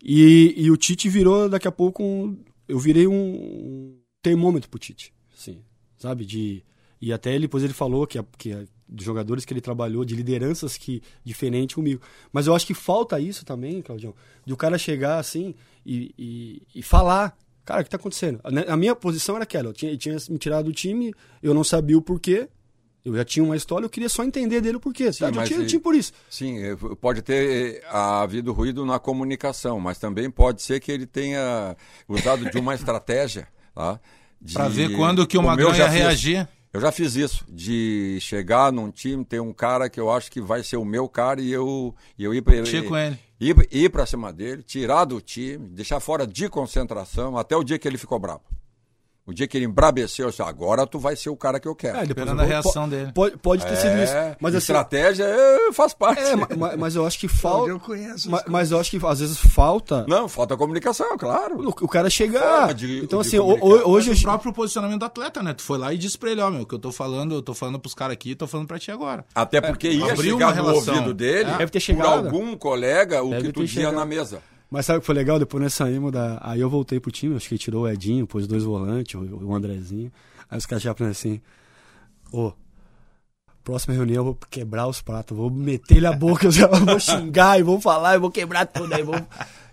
[0.02, 2.38] E, e o Tite virou daqui a pouco um,
[2.68, 5.62] eu virei um termômetro pro Tite, assim,
[5.96, 6.24] sabe?
[6.24, 6.62] De,
[7.00, 8.64] e até ele, depois ele falou que, a, que a,
[9.00, 12.02] jogadores que ele trabalhou, de lideranças que diferente comigo.
[12.32, 14.14] Mas eu acho que falta isso também, Claudião,
[14.44, 17.36] de o cara chegar assim e, e, e falar.
[17.64, 18.40] Cara, o que tá acontecendo?
[18.44, 21.54] A, a minha posição era aquela, eu tinha, eu tinha me tirado do time, eu
[21.54, 22.48] não sabia o porquê,
[23.04, 25.12] eu já tinha uma história, eu queria só entender dele o porquê.
[25.12, 26.12] Sim, eu tinha o time por isso.
[26.30, 31.06] Sim, é, pode ter eh, havido ruído na comunicação, mas também pode ser que ele
[31.06, 31.76] tenha
[32.08, 33.46] usado de uma estratégia.
[33.74, 34.00] Tá?
[34.52, 36.48] Para ver quando que o Magrão ia reagir.
[36.72, 40.40] Eu já fiz isso, de chegar num time, ter um cara que eu acho que
[40.40, 42.82] vai ser o meu cara e eu, e eu ir para ele.
[42.82, 43.16] com ele.
[43.38, 47.78] Ir, ir para cima dele, tirar do time, deixar fora de concentração, até o dia
[47.78, 48.42] que ele ficou bravo.
[49.26, 51.96] O dia que ele embrabeceu, disse, agora tu vai ser o cara que eu quero.
[51.96, 53.10] É, Esperando a reação dele.
[53.14, 54.12] Pode, pode ter é, sido isso.
[54.38, 56.22] Mas, assim, estratégia é, faz parte.
[56.22, 57.70] É, mas, mas, eu acho que falta.
[57.70, 58.30] Eu conheço.
[58.30, 60.04] Mas, mas, eu acho que às vezes falta.
[60.06, 61.58] Não, falta comunicação, claro.
[61.58, 62.74] O, o cara chegar.
[62.74, 64.10] De, então, de assim, hoje.
[64.10, 65.54] Mas o próprio posicionamento do atleta, né?
[65.54, 67.54] Tu foi lá e disse pra ele, ó, meu, que eu tô falando, eu tô
[67.54, 69.24] falando pros caras aqui, tô falando pra ti agora.
[69.34, 70.94] Até porque é, ia chegar no relação.
[70.94, 71.56] ouvido dele, é.
[71.56, 72.04] deve ter chegado.
[72.04, 74.42] por algum colega, o Deve que tu tinha na mesa.
[74.74, 75.38] Mas sabe o que foi legal?
[75.38, 76.36] Depois nós saímos da.
[76.42, 80.10] Aí eu voltei pro time, acho que tirou o Edinho, pôs dois volantes, o Andrezinho.
[80.50, 81.40] Aí os caras já assim:
[82.32, 82.52] Ô,
[83.64, 87.58] próxima reunião eu vou quebrar os pratos, vou meter ele a boca, eu vou xingar
[87.58, 89.16] e vou falar, eu vou quebrar tudo aí, vou.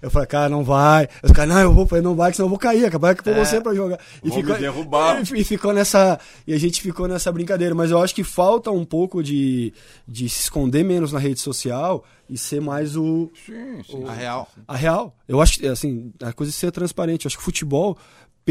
[0.01, 1.07] Eu falei, cara, não vai.
[1.21, 3.23] Os caras, não, eu vou, falei, não vai, que senão eu vou cair, acabar que
[3.23, 3.99] for é, você pra jogar.
[4.23, 5.21] E ficou, derrubar.
[5.21, 6.19] E, e, ficou nessa.
[6.47, 7.75] E a gente ficou nessa brincadeira.
[7.75, 9.71] Mas eu acho que falta um pouco de,
[10.07, 13.29] de se esconder menos na rede social e ser mais o.
[13.45, 14.03] Sim, sim.
[14.03, 14.49] O, a real.
[14.67, 15.15] A real.
[15.27, 17.25] Eu acho que, assim, a coisa é ser transparente.
[17.25, 17.95] Eu acho que o futebol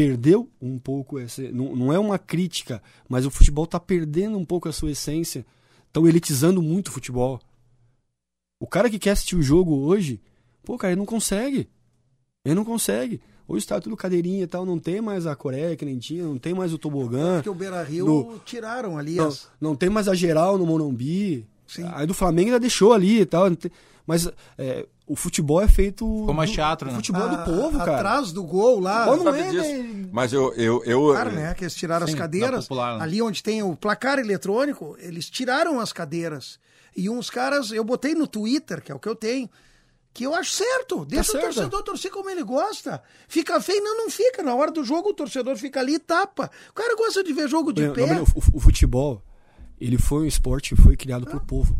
[0.07, 1.41] perdeu um pouco essa.
[1.51, 5.45] Não, não é uma crítica, mas o futebol tá perdendo um pouco a sua essência.
[5.87, 7.39] Estão elitizando muito o futebol.
[8.59, 10.21] O cara que quer assistir o jogo hoje
[10.63, 11.69] Pô, cara, ele não consegue.
[12.45, 13.21] Ele não consegue.
[13.47, 16.37] Hoje está tudo cadeirinha e tal, não tem mais a Coreia que nem tinha, não
[16.37, 17.35] tem mais o tobogã.
[17.35, 18.39] Porque o Beira Rio no...
[18.39, 19.15] tiraram ali.
[19.15, 19.47] Não, as...
[19.59, 21.45] não tem mais a geral no Morumbi.
[21.67, 21.83] Sim.
[21.93, 23.47] Aí do Flamengo ainda deixou ali e tal.
[24.11, 26.05] Mas é, o futebol é feito.
[26.05, 26.93] Como mais teatro, né?
[26.93, 27.95] O futebol a, é do povo, cara.
[27.95, 29.05] Atrás do gol lá.
[29.05, 30.09] Gol não é, né?
[30.11, 30.53] Mas eu.
[30.55, 31.53] eu, eu claro, né?
[31.53, 32.65] Que eles tiraram Sim, as cadeiras.
[32.65, 33.03] Popular, né?
[33.05, 36.59] Ali onde tem o placar eletrônico, eles tiraram as cadeiras.
[36.93, 39.49] E uns caras, eu botei no Twitter, que é o que eu tenho
[40.13, 40.99] que eu acho certo.
[40.99, 43.01] Tá Deixa tá o torcedor torcer como ele gosta.
[43.29, 44.43] Fica feio, não, não fica.
[44.43, 46.51] Na hora do jogo, o torcedor fica ali e tapa.
[46.69, 48.13] O cara gosta de ver jogo de pé.
[48.13, 49.23] Não, o, o, futebol,
[49.79, 51.29] ele foi um esporte que foi criado ah.
[51.29, 51.77] pro povo.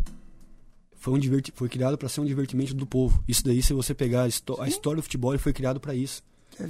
[1.02, 3.24] Foi, um diverti foi criado para ser um divertimento do povo.
[3.26, 6.22] Isso daí, se você pegar a, a história do futebol, ele foi criado para isso.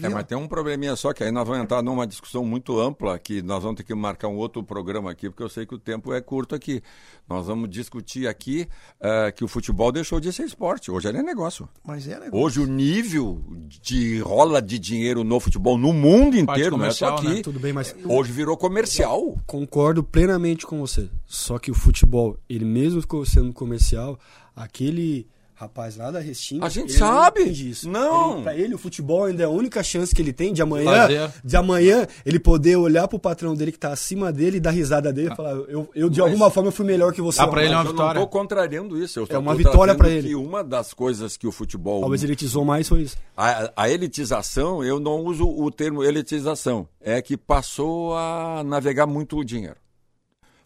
[0.03, 3.19] É, mas tem um probleminha só, que aí nós vamos entrar numa discussão muito ampla,
[3.19, 5.79] que nós vamos ter que marcar um outro programa aqui, porque eu sei que o
[5.79, 6.83] tempo é curto aqui.
[7.29, 8.67] Nós vamos discutir aqui
[9.01, 10.91] uh, que o futebol deixou de ser esporte.
[10.91, 11.69] Hoje ele é negócio.
[11.85, 12.37] Mas é negócio.
[12.37, 13.43] Hoje o nível
[13.83, 17.29] de rola de dinheiro no futebol no mundo inteiro, não é só aqui.
[17.29, 17.43] Né?
[17.43, 19.39] Tudo bem, mas hoje virou comercial.
[19.47, 21.09] Concordo plenamente com você.
[21.27, 24.19] Só que o futebol, ele mesmo sendo comercial,
[24.55, 25.27] aquele
[25.63, 26.67] Rapaz, lá da Restinga.
[26.67, 27.73] A gente sabe.
[27.85, 27.93] Não.
[27.93, 28.33] não.
[28.33, 31.03] Ele, pra ele, o futebol ainda é a única chance que ele tem de amanhã.
[31.03, 31.33] Fazer.
[31.45, 35.13] De amanhã ele poder olhar pro patrão dele que tá acima dele e dar risada
[35.13, 35.37] dele e ah.
[35.37, 37.41] falar: eu, eu de Mas, alguma forma fui melhor que você.
[37.41, 38.19] Ah, pra ele uma vitória.
[38.19, 39.21] Eu não tô contrariando isso.
[39.21, 40.31] Eu é uma vitória para ele.
[40.31, 42.01] Que uma das coisas que o futebol.
[42.01, 43.17] Talvez elitizou mais foi isso.
[43.37, 46.89] A, a elitização, eu não uso o termo elitização.
[47.01, 49.77] É que passou a navegar muito o dinheiro.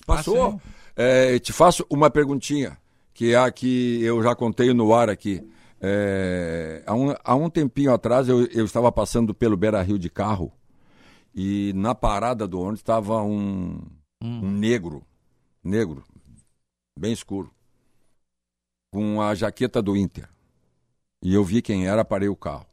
[0.07, 0.59] Passou.
[0.59, 2.78] Ah, é, te faço uma perguntinha
[3.17, 5.43] que é a que eu já contei no ar aqui.
[5.81, 10.11] É, há, um, há um tempinho atrás eu, eu estava passando pelo Beira Rio de
[10.11, 10.53] carro
[11.35, 13.81] e na parada do ônibus estava um,
[14.23, 14.41] hum.
[14.43, 15.03] um negro,
[15.64, 16.05] negro,
[16.99, 17.51] bem escuro,
[18.93, 20.29] com a jaqueta do Inter.
[21.23, 22.67] E eu vi quem era, parei o carro.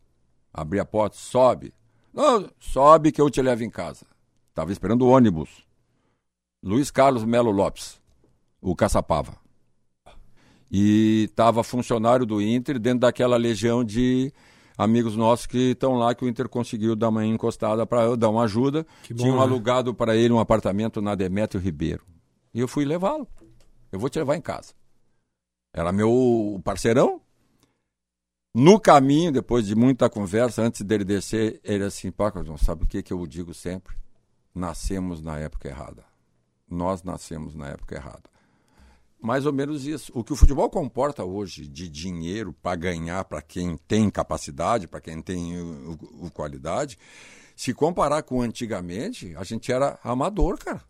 [0.53, 1.73] Abri a porta, sobe.
[2.13, 4.05] Não, sobe que eu te levo em casa.
[4.49, 5.65] Estava esperando o ônibus.
[6.61, 8.01] Luiz Carlos Melo Lopes,
[8.61, 9.42] o Caçapava
[10.75, 14.33] e estava funcionário do Inter dentro daquela legião de
[14.75, 18.45] amigos nossos que estão lá que o Inter conseguiu dar uma encostada para dar uma
[18.45, 18.83] ajuda.
[19.11, 19.41] Bom, Tinham né?
[19.43, 22.03] alugado para ele um apartamento na Demétrio Ribeiro.
[22.51, 23.27] E eu fui levá-lo.
[23.91, 24.73] Eu vou te levar em casa.
[25.71, 27.21] Era meu parceirão.
[28.51, 32.87] No caminho, depois de muita conversa, antes dele descer, ele assim, Paco, não sabe o
[32.87, 33.95] que, que eu digo sempre?
[34.55, 36.03] Nascemos na época errada.
[36.67, 38.32] Nós nascemos na época errada.
[39.23, 40.11] Mais ou menos isso.
[40.13, 44.99] O que o futebol comporta hoje de dinheiro para ganhar para quem tem capacidade, para
[44.99, 46.97] quem tem o, o, qualidade,
[47.55, 50.81] se comparar com antigamente, a gente era amador, cara.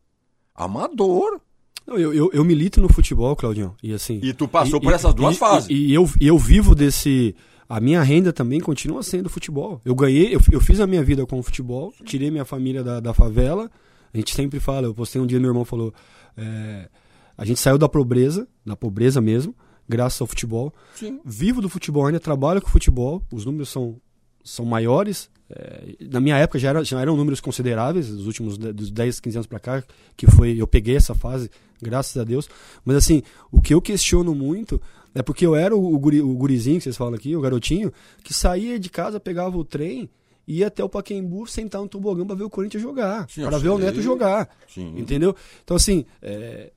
[0.55, 1.39] Amador.
[1.85, 3.75] Não, eu, eu, eu, milito no futebol, Claudião.
[3.83, 4.19] E assim.
[4.23, 5.69] E tu passou e, por essas duas e, fases.
[5.69, 7.35] E, e, eu, eu vivo desse.
[7.69, 9.79] a minha renda também continua sendo futebol.
[9.85, 12.99] Eu ganhei, eu, eu fiz a minha vida com o futebol, tirei minha família da,
[12.99, 13.69] da favela.
[14.11, 15.93] A gente sempre fala, eu postei um dia, meu irmão falou,
[16.35, 16.89] é,
[17.37, 19.55] a gente saiu da pobreza, da pobreza mesmo,
[19.87, 20.73] graças ao futebol.
[20.95, 21.19] Sim.
[21.25, 23.97] Vivo do futebol, ainda trabalho com futebol, os números são,
[24.43, 25.29] são maiores.
[25.49, 29.37] É, na minha época já, era, já eram números consideráveis, dos últimos dos 10, 15
[29.37, 29.83] anos pra cá,
[30.15, 31.49] que foi, eu peguei essa fase,
[31.81, 32.49] graças a Deus.
[32.85, 33.21] Mas assim,
[33.51, 34.81] o que eu questiono muito
[35.13, 37.91] é porque eu era o, o, guri, o gurizinho que vocês falam aqui, o garotinho,
[38.23, 40.09] que saía de casa, pegava o trem,
[40.47, 43.77] ia até o Paquembu, sentar no tobogã pra ver o Corinthians jogar, para ver o.
[43.77, 44.49] Neto jogar.
[44.67, 44.93] Sim.
[44.97, 45.35] Entendeu?
[45.63, 46.71] Então, assim, é...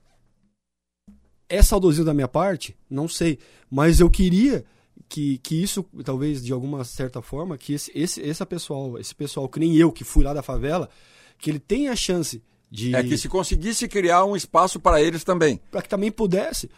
[1.49, 2.75] é saudosismo da minha parte?
[2.89, 3.39] Não sei.
[3.69, 4.65] Mas eu queria
[5.09, 9.47] que, que isso, talvez, de alguma certa forma, que esse, esse, esse pessoal, esse pessoal
[9.47, 10.89] que nem eu, que fui lá da favela,
[11.37, 12.93] que ele tenha a chance de...
[12.95, 15.59] É que se conseguisse criar um espaço para eles também.
[15.71, 16.69] Pra que também pudesse.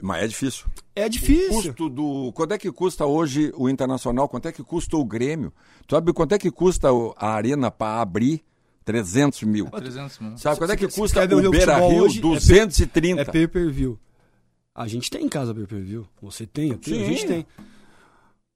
[0.00, 0.66] Mas é difícil.
[0.94, 1.48] É O difícil.
[1.48, 2.30] custo do.
[2.34, 4.28] Quanto é que custa hoje o Internacional?
[4.28, 5.50] Quanto é que custa o Grêmio?
[5.86, 8.42] Tu sabe quanto é que custa o- a arena para abrir?
[8.84, 9.66] 300 mil.
[9.70, 10.36] 300 mil.
[10.38, 12.02] Sabe quanto é que custa o Beira Rio?
[12.04, 13.22] hoje, é pay- 230.
[13.22, 13.98] É pay-per-view.
[14.76, 16.06] A gente tem em casa pay-per-view.
[16.20, 17.46] Você tem, eu tenho, a gente tem.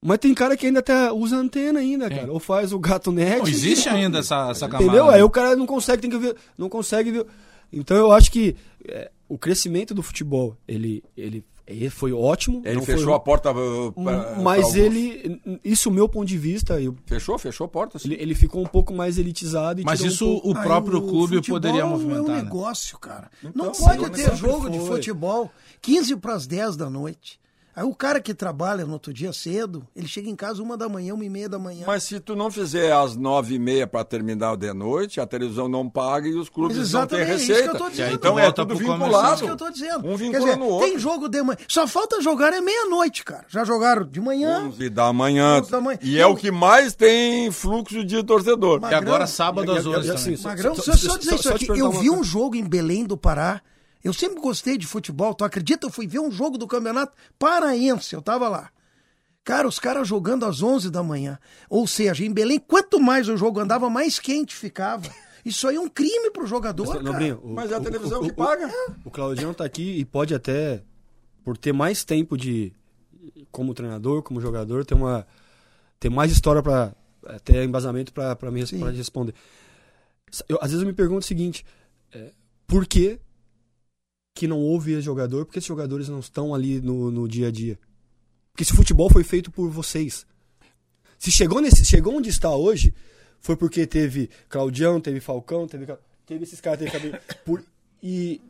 [0.03, 2.19] Mas tem cara que ainda até usa antena ainda, Tem.
[2.19, 2.33] cara.
[2.33, 3.39] Ou faz o gato net.
[3.39, 4.85] Não, existe ainda essa, essa camada.
[4.85, 5.09] Entendeu?
[5.11, 7.27] Aí o cara não consegue, tem que ver, não consegue ver.
[7.73, 8.55] Então eu acho que
[8.87, 12.63] é, o crescimento do futebol, ele, ele, ele foi ótimo.
[12.65, 13.51] Ele não fechou foi, a porta.
[13.53, 14.77] uh, pra- pra Mas alguns.
[14.77, 17.99] ele, isso o meu ponto de vista, eu- Fechou, fechou a porta.
[17.99, 18.09] sim.
[18.09, 19.81] ele, ele ficou um pouco mais elitizado.
[19.81, 22.37] E Mas tirou um isso pouco- o próprio Aí clube futebol poderia É um movimentar.
[22.37, 22.43] né?
[22.43, 23.31] negócio, cara.
[23.43, 24.89] Então, não pode o ter jogo de foi.
[24.97, 25.51] futebol
[25.81, 27.39] 15 para as 10 da noite.
[27.75, 30.89] Aí o cara que trabalha no outro dia cedo, ele chega em casa uma da
[30.89, 31.85] manhã, uma e meia da manhã.
[31.87, 35.27] Mas se tu não fizer às nove e meia para terminar o de noite, a
[35.27, 37.75] televisão não paga e os clubes Mas não têm exatamente, é isso que receita.
[37.75, 38.15] eu tô dizendo.
[38.15, 39.31] Então é Volta tudo vinculado.
[39.31, 39.99] É isso que eu tô dizendo.
[40.01, 40.89] Um Quer vincula dizer, no outro.
[40.89, 41.59] tem jogo de manhã.
[41.69, 43.45] Só falta jogar é meia-noite, cara.
[43.49, 44.65] Já jogaram de manhã.
[44.67, 45.61] 11 da manhã.
[45.61, 45.99] 11 da manhã.
[46.03, 48.81] E é o que mais tem fluxo de torcedor.
[48.81, 51.09] Mas- E agora Magrão, sábado e- às e- 11 e- assim, Magrão, só- só, só
[51.11, 51.79] só- dizer só- isso aqui.
[51.81, 53.63] Eu vi um jogo em Belém do Pará.
[54.03, 55.35] Eu sempre gostei de futebol.
[55.35, 55.87] Tu acredita?
[55.87, 58.15] Eu fui ver um jogo do Campeonato Paraense.
[58.15, 58.71] Eu tava lá.
[59.45, 61.39] Cara, os caras jogando às 11 da manhã.
[61.69, 65.09] Ou seja, em Belém, quanto mais o jogo andava, mais quente ficava.
[65.45, 67.03] Isso aí é um crime pro jogador, cara.
[67.03, 68.71] Nobrinho, o- Mas é a o- televisão o- que o- paga.
[69.05, 70.83] O Claudião tá aqui e pode até,
[71.43, 72.73] por ter mais tempo de
[73.51, 75.27] como treinador, como jogador, ter uma
[75.99, 76.95] ter mais história para
[77.45, 79.35] ter embasamento para me pra responder.
[80.49, 81.65] Eu, às vezes eu me pergunto o seguinte:
[82.13, 82.31] é,
[82.67, 83.19] por que
[84.35, 85.45] que não houve esse jogador?
[85.45, 87.79] Por que esses jogadores não estão ali no, no dia a dia?
[88.53, 90.27] Porque esse futebol foi feito por vocês.
[91.19, 92.95] Se chegou nesse, chegou onde está hoje,
[93.41, 95.87] foi porque teve Claudião, teve Falcão, teve,
[96.27, 97.19] teve esses caras, teve cabelo.
[97.45, 97.63] Por,
[98.03, 98.41] e,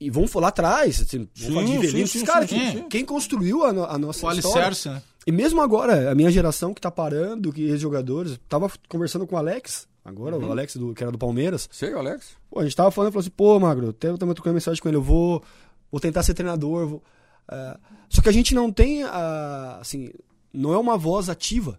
[0.00, 2.72] e vamos falar atrás, assim, vamos falar de Sim, sim, esses sim, caras sim, que-
[2.72, 2.88] sim.
[2.88, 4.66] quem construiu a, a nossa O história.
[4.66, 5.02] alicerce, né?
[5.26, 9.34] E mesmo agora, a minha geração que tá parando, que esses jogadores, tava conversando com
[9.34, 10.48] o Alex, agora, Uhum.
[10.48, 11.68] o Alex do, que era do Palmeiras.
[11.72, 12.36] Sei, Alex.
[12.50, 14.88] Pô, a gente tava falando, falou assim, pô, Magro, até eu também trocando mensagem com
[14.88, 15.42] ele, eu vou,
[15.90, 16.86] vou tentar ser treinador.
[16.86, 17.02] Vou,
[17.50, 17.78] é,
[18.08, 20.10] só que a gente não tem, a, assim,
[20.52, 21.78] não é uma voz ativa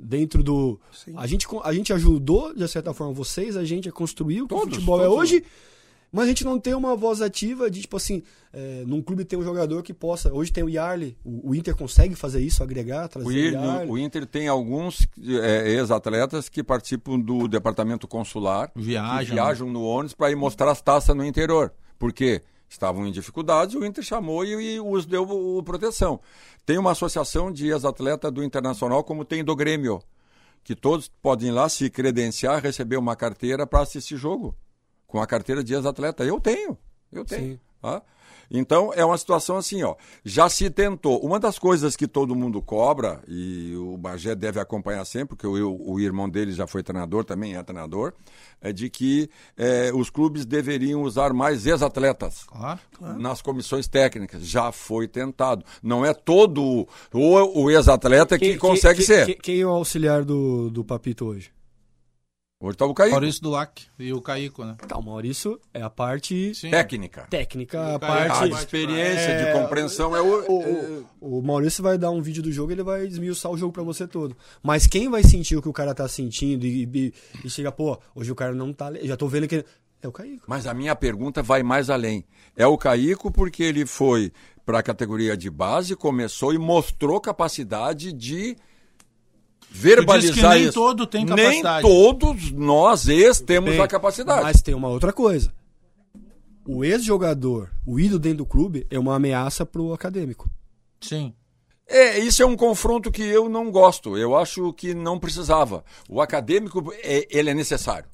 [0.00, 0.80] dentro do...
[0.92, 1.14] Sim.
[1.16, 4.54] A gente, a gente ajudou, de certa forma, vocês, a gente a construir o que
[4.54, 5.18] o Todos, futebol é todos.
[5.18, 5.44] hoje,
[6.12, 9.38] mas a gente não tem uma voz ativa de, tipo assim, é, num clube tem
[9.38, 10.32] um jogador que possa...
[10.32, 13.26] Hoje tem o Yarley, o, o Inter consegue fazer isso, agregar, trazer
[13.86, 15.06] O, o, o Inter tem alguns
[15.42, 18.70] é, ex-atletas que participam do departamento consular.
[18.74, 21.72] Viajam, que viajam no ônibus para ir mostrar as taças no interior.
[21.98, 22.42] Por quê?
[22.70, 26.20] Estavam em dificuldades, o Inter chamou e, e os deu o- proteção.
[26.66, 30.00] Tem uma associação de ex-atleta do Internacional, como tem do Grêmio,
[30.62, 34.54] que todos podem ir lá se credenciar, receber uma carteira para assistir jogo.
[35.08, 36.22] Com a carteira de ex-atleta.
[36.22, 36.76] Eu tenho.
[37.10, 37.58] Eu tenho.
[37.80, 38.02] Tá?
[38.50, 39.94] Então, é uma situação assim, ó.
[40.24, 41.18] Já se tentou.
[41.20, 45.92] Uma das coisas que todo mundo cobra, e o Bagé deve acompanhar sempre, porque o,
[45.92, 48.12] o irmão dele já foi treinador, também é treinador,
[48.60, 52.80] é de que eh, os clubes deveriam usar mais ex-atletas Claro.
[53.18, 54.42] nas comissões técnicas.
[54.46, 55.64] Já foi tentado.
[55.82, 59.26] Não é todo o, o ex-atleta que, consegue quem, ser.
[59.26, 61.50] Quem, quem é o auxiliar do, do Papito hoje?
[62.60, 63.12] Hoje está o Caí.
[63.12, 64.74] Maurício Dulac e o Caíco, né?
[64.88, 66.70] Tá, o Maurício é a parte Sim.
[66.70, 67.28] Técnica.
[67.30, 68.48] técnica, a cara- A parte...
[68.48, 70.44] de experiência, É, de compreensão é o.
[70.50, 73.72] O, o, o Maurício vai dar um vídeo do jogo ele vai desmiuçar o jogo
[73.72, 74.36] pra você todo.
[74.60, 77.96] Mas quem vai sentir o que o cara tá sentindo e, e, e chega, pô,
[78.12, 78.92] hoje o cara não tá.
[79.04, 79.64] Já tô vendo que.
[80.02, 80.44] É o Caíco.
[80.48, 82.24] Mas a minha pergunta vai mais além.
[82.56, 84.32] É o Caíco porque ele foi
[84.66, 88.56] para a categoria de base, começou e mostrou capacidade de
[89.70, 90.72] verbalizar Tu diz que nem isso.
[90.72, 91.82] todo tem Nem capacidade.
[91.82, 94.42] todos nós ex temos Bem, a capacidade.
[94.42, 95.52] Mas tem uma outra coisa.
[96.66, 100.48] O ex-jogador, o ídolo dentro do clube, é uma ameaça pro acadêmico.
[101.00, 101.32] Sim.
[101.86, 104.18] É, isso é um confronto que eu não gosto.
[104.18, 105.82] Eu acho que não precisava.
[106.08, 108.06] O acadêmico, é, ele é necessário.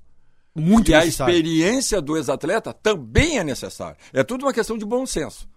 [0.55, 1.35] Muito e a necessário.
[1.35, 3.97] experiência do ex-atleta também é necessária.
[4.13, 5.49] É tudo uma questão de bom senso.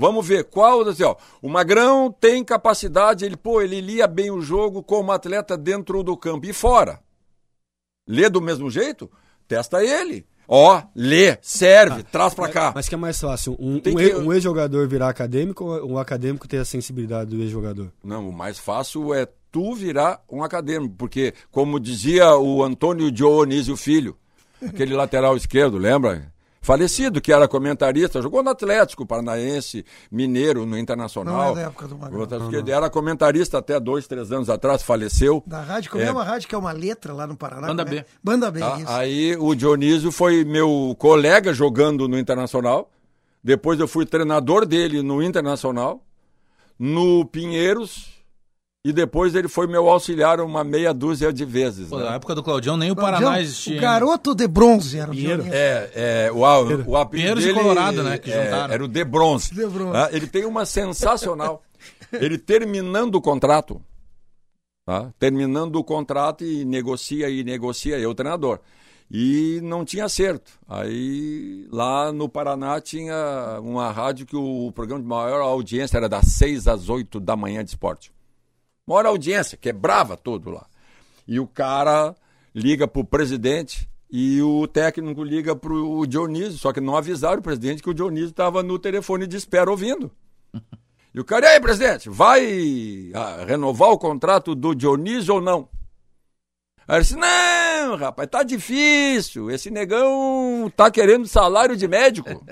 [0.00, 4.40] Vamos ver qual, assim, ó, o Magrão tem capacidade, ele, pô, ele lia bem o
[4.40, 7.00] jogo como atleta dentro do campo e fora.
[8.06, 9.10] Lê do mesmo jeito?
[9.48, 10.24] Testa ele.
[10.46, 12.72] Ó, lê, serve, traz pra cá.
[12.74, 16.46] Mas que é mais fácil, um, um, que- um ex-jogador virar acadêmico ou um acadêmico
[16.46, 17.90] ter a sensibilidade do ex-jogador?
[18.02, 23.76] Não, o mais fácil é tu virar um acadêmico, porque, como dizia o Antônio Dionísio
[23.76, 24.16] Filho,
[24.64, 26.32] aquele lateral esquerdo, lembra?
[26.68, 31.34] Falecido, que era comentarista, jogou no Atlético Paranaense, Mineiro, no Internacional.
[31.34, 32.24] Não é da época do Magrão.
[32.24, 35.42] Esquerda, Era comentarista até dois, três anos atrás, faleceu.
[35.46, 37.68] Da rádio, como é, uma rádio que é uma letra lá no Paraná?
[37.68, 37.84] Banda é?
[37.86, 38.04] B.
[38.22, 38.76] Banda B, Tá?
[38.80, 38.90] isso.
[38.90, 42.90] Aí o Dionísio foi meu colega jogando no Internacional.
[43.42, 46.04] Depois eu fui treinador dele no Internacional,
[46.78, 48.17] no Pinheiros.
[48.88, 51.90] E depois ele foi meu auxiliar uma meia dúzia de vezes.
[51.90, 52.06] Pô, né?
[52.06, 53.76] na época do Claudião nem o Claudião, Paraná existia.
[53.76, 55.44] O garoto de bronze era o Pinheiro.
[55.50, 58.72] É, é, o, a- o apelido Pinheiros dele, Colorado, né, que é, juntaram.
[58.72, 59.54] Era o De Bronze.
[59.54, 59.92] De Bronze.
[59.92, 60.08] Tá?
[60.10, 61.62] Ele tem uma sensacional.
[62.14, 63.78] ele terminando o contrato,
[64.86, 65.12] tá?
[65.18, 68.58] terminando o contrato e negocia e negocia, eu treinador.
[69.10, 70.50] E não tinha acerto.
[70.66, 76.24] Aí lá no Paraná tinha uma rádio que o programa de maior audiência era das
[76.28, 78.10] 6 às 8 da manhã de esporte.
[78.88, 80.66] Maior audiência, quebrava tudo lá.
[81.26, 82.16] E o cara
[82.54, 87.82] liga pro presidente e o técnico liga pro Dionísio, só que não avisaram o presidente
[87.82, 90.10] que o Dionísio estava no telefone de espera ouvindo.
[91.14, 95.68] E o cara, e aí, presidente, vai ah, renovar o contrato do Dionísio ou não?
[96.86, 99.50] Aí ele disse, não, rapaz, tá difícil.
[99.50, 102.28] Esse negão tá querendo salário de médico.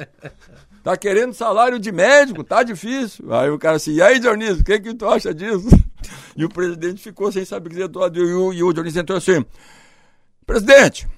[0.87, 3.34] Tá querendo salário de médico, tá difícil.
[3.34, 5.68] Aí o cara assim, e aí, Dionísio, o que, que tu acha disso?
[6.37, 8.28] E o presidente ficou sem saber o que dizer.
[8.55, 9.45] E o, Dionísio entrou assim,
[10.47, 11.09] presidente,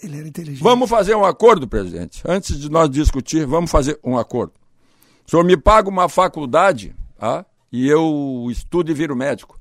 [0.00, 0.62] Ele era inteligente.
[0.62, 2.22] Vamos fazer um acordo, presidente.
[2.24, 4.52] Antes de nós discutir, vamos fazer um acordo.
[5.26, 7.44] O senhor me paga uma faculdade, tá?
[7.72, 9.58] E eu estudo e viro médico.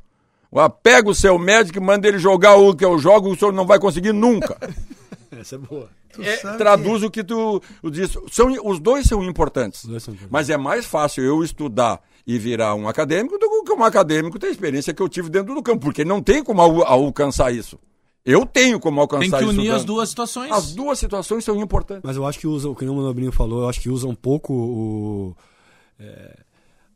[0.84, 3.66] Pega o seu médico e manda ele jogar o que eu jogo, o senhor não
[3.66, 4.60] vai conseguir nunca.
[5.40, 5.90] Essa é boa.
[6.14, 7.62] Tu É, sabe traduz o que tu,
[7.92, 8.18] disse.
[8.32, 9.86] São, os dois são importantes.
[9.86, 10.32] dois são importantes.
[10.32, 14.48] Mas é mais fácil eu estudar e virar um acadêmico do que um acadêmico ter
[14.48, 17.78] a experiência que eu tive dentro do campo, porque não tem como al- alcançar isso.
[18.26, 19.60] Eu tenho como alcançar Tem que isso.
[19.62, 20.52] unir as duas situações.
[20.52, 22.04] As duas situações são importantes.
[22.04, 24.14] Mas eu acho que usa, o que o Manobrinho falou, eu acho que usa um
[24.14, 25.36] pouco o,
[26.00, 26.38] é,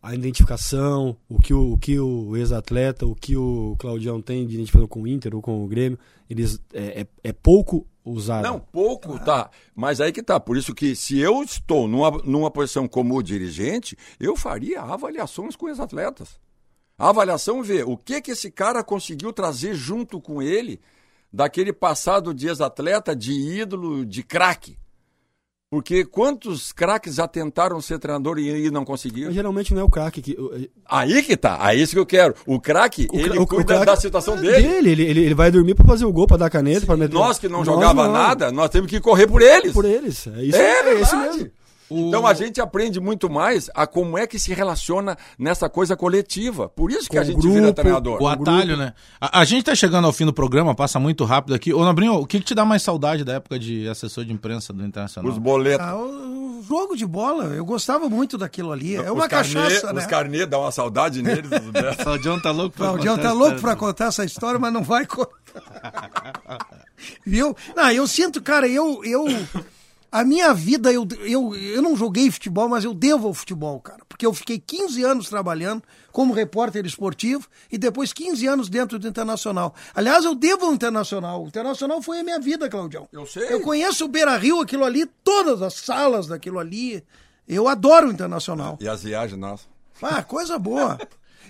[0.02, 4.56] a identificação, o que o, o que o ex-atleta, o que o Claudião tem de
[4.56, 5.98] identificação com o Inter ou com o Grêmio,
[6.30, 8.44] eles é, é, é pouco usado.
[8.44, 9.50] Não, pouco, tá.
[9.76, 10.40] Mas aí que tá.
[10.40, 15.72] Por isso que se eu estou numa, numa posição como dirigente, eu faria avaliações com
[15.72, 16.40] os atletas.
[16.98, 20.80] A avaliação vê o que que esse cara conseguiu trazer junto com ele
[21.32, 24.78] daquele passado de ex-atleta, de ídolo, de craque.
[25.74, 29.26] Porque quantos craques já tentaram ser treinador e, e não conseguiram?
[29.30, 30.34] Mas geralmente não é o craque que.
[30.40, 30.52] o-
[30.88, 31.58] Aí que tá.
[31.60, 32.36] Aí isso que eu quero.
[32.46, 34.68] O craque, o ele o- o cuida craque- da situação é dele.
[34.68, 37.16] Ele, ele, ele vai dormir pra fazer o gol, pra dar caneta, pra meter.
[37.16, 38.14] Nós que não Nós jogava não.
[38.14, 39.74] nada, nós temos que correr por eles.
[39.74, 40.28] Por eles.
[40.28, 41.02] É isso, É, é, verdade.
[41.02, 41.52] isso mesmo.
[41.94, 46.68] Então a gente aprende muito mais a como é que se relaciona nessa coisa coletiva.
[46.70, 48.22] Por isso que Com a gente grupo, vira treinador.
[48.22, 48.94] O atalho, né?
[49.20, 51.74] A, a gente tá chegando ao fim do programa, passa muito rápido aqui.
[51.74, 54.74] Ô, Nobrinho, o que, que te dá mais saudade da época de assessor de imprensa
[54.74, 55.32] do Internacional?
[55.32, 55.86] Os boletos.
[55.86, 58.96] Ah, o, o jogo de bola, eu gostava muito daquilo ali.
[58.96, 60.02] É os uma carnê, cachaça, né?
[60.02, 61.50] Os carnê dá uma saudade neles.
[61.50, 61.60] né?
[62.00, 65.06] O Claudião tá louco pra Claudião tá louco pra contar essa história, mas não vai
[65.06, 65.32] contar.
[67.26, 67.56] Viu?
[67.76, 69.04] Não, eu sinto, cara, eu.
[69.04, 69.26] eu
[70.14, 74.06] a minha vida, eu, eu, eu não joguei futebol, mas eu devo ao futebol, cara.
[74.08, 79.08] Porque eu fiquei 15 anos trabalhando como repórter esportivo e depois 15 anos dentro do
[79.08, 79.74] Internacional.
[79.96, 81.44] Aliás, eu devo ao Internacional.
[81.44, 83.10] O Internacional foi a minha vida, Claudião.
[83.12, 83.52] Eu sei.
[83.52, 87.04] Eu conheço o Beira Rio, aquilo ali, todas as salas daquilo ali.
[87.48, 88.78] Eu adoro o Internacional.
[88.80, 89.64] E as viagens, nossa.
[90.00, 91.00] Ah, coisa boa.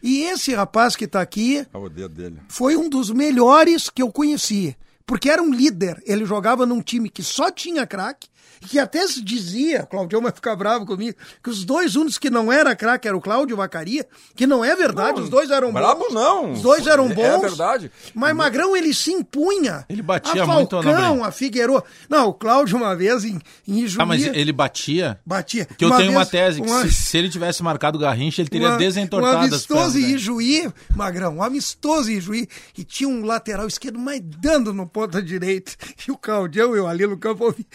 [0.01, 2.39] E esse rapaz que tá aqui o dedo dele.
[2.47, 4.73] foi um dos melhores que eu conheci.
[5.05, 6.01] Porque era um líder.
[6.05, 8.31] Ele jogava num time que só tinha craque.
[8.61, 12.17] E Que até se dizia, o Claudião vai ficar bravo comigo, que os dois únicos
[12.17, 15.71] que não era craque era o Cláudio Vacaria, que não é verdade, os dois eram
[15.73, 16.13] bravo bons.
[16.13, 16.51] não.
[16.53, 17.41] Os dois eram É bons.
[17.41, 17.91] verdade.
[18.13, 19.85] Mas Magrão ele se impunha.
[19.89, 21.23] Ele batia a muito, Falcão, Nobrinho.
[21.23, 21.83] a Figueiredo.
[22.09, 25.19] Não, o Cláudio uma vez em, em Ijuí, Ah, mas ele batia?
[25.25, 25.65] batia.
[25.65, 28.41] Que eu tenho uma vez, tese, que uma- se, se ele tivesse marcado o Garrincha,
[28.41, 30.13] ele teria uma- desentortado Um as amistoso em.
[30.15, 35.21] Ijuí, Magrão, um amistoso em Ijuí, e tinha um lateral esquerdo, mas dando no ponta
[35.21, 35.71] direita.
[36.07, 37.65] E o Claudião, eu ali no campo, ouvi,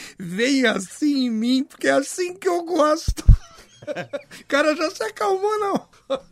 [0.63, 3.25] vem assim em mim, porque é assim que eu gosto.
[3.89, 5.89] O cara já se acalmou, não.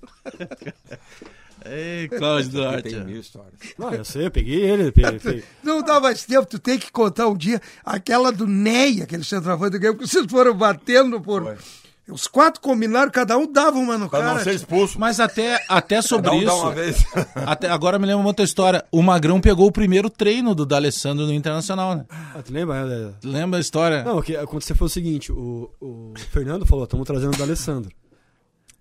[1.64, 2.90] Ei, Cláudio Duarte.
[2.90, 3.54] Tem mil histórias.
[3.78, 4.92] Não, eu sei, eu peguei ele.
[4.92, 5.44] Peguei, peguei.
[5.62, 9.72] Não dá mais tempo, tu tem que contar um dia aquela do Ney, aquele centroavante
[9.72, 11.56] do game, que vocês foram batendo por.
[12.08, 14.34] Os quatro combinaram, cada um dava uma no Pra cara.
[14.34, 14.98] não ser expulso.
[14.98, 16.62] Mas até, até sobre Cada um dá isso.
[16.62, 17.04] uma vez.
[17.34, 18.84] Até, agora me lembra uma outra história.
[18.92, 22.06] O Magrão pegou o primeiro treino do D'Alessandro no Internacional, né?
[22.08, 22.84] Ah, tu lembra?
[22.86, 23.12] né?
[23.24, 24.04] Lembra a história?
[24.04, 27.90] Não, o que aconteceu foi o seguinte: o, o Fernando falou, estamos trazendo o D'Alessandro.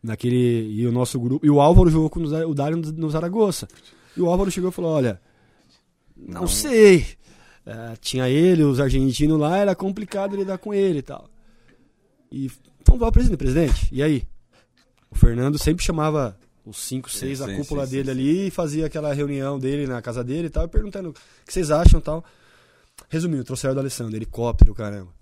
[0.04, 0.72] Naquele.
[0.72, 1.44] E o nosso grupo.
[1.44, 3.68] E o Álvaro jogou com o Dário no, Zaragoza.
[4.16, 5.20] E o Álvaro chegou e falou: olha.
[6.16, 7.06] Não, sei.
[7.66, 11.28] É, tinha ele, os argentinos lá, era complicado lidar com ele e tal.
[12.32, 12.52] E
[12.86, 13.90] vamos lá, presidente, presidente.
[13.92, 14.28] E aí?
[15.10, 18.86] O Fernando sempre chamava os cinco, seis sim, cúpula sim, dele sim, ali e fazia
[18.86, 22.04] aquela reunião dele na casa dele e tal, e perguntando o que vocês acham e
[22.04, 22.24] tal.
[23.10, 25.14] Resumindo, trouxeram do Alessandro, helicóptero, caramba.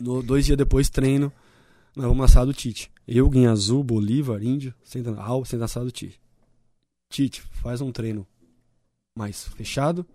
[0.00, 1.32] No, dois dias depois, treino.
[1.94, 2.90] Nós vamos sala do Tite.
[3.06, 6.20] Eu, Guinha Azul, Bolívar, Índio, senta, Al, senta sala do Tite.
[7.10, 8.26] Tite, faz um treino
[9.16, 10.06] mais fechado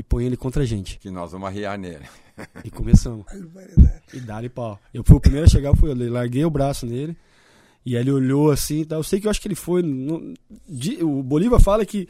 [0.00, 0.98] e põe ele contra a gente.
[0.98, 2.04] Que nós vamos arriar nele.
[2.64, 3.26] E começamos.
[4.14, 4.80] E dá-lhe pau.
[4.94, 7.14] Eu fui o primeiro a chegar, fui eu, larguei o braço nele.
[7.84, 9.00] E aí ele olhou assim tal.
[9.00, 9.82] Eu sei que eu acho que ele foi.
[9.82, 10.32] no-
[10.66, 12.08] de- o Bolívar fala que.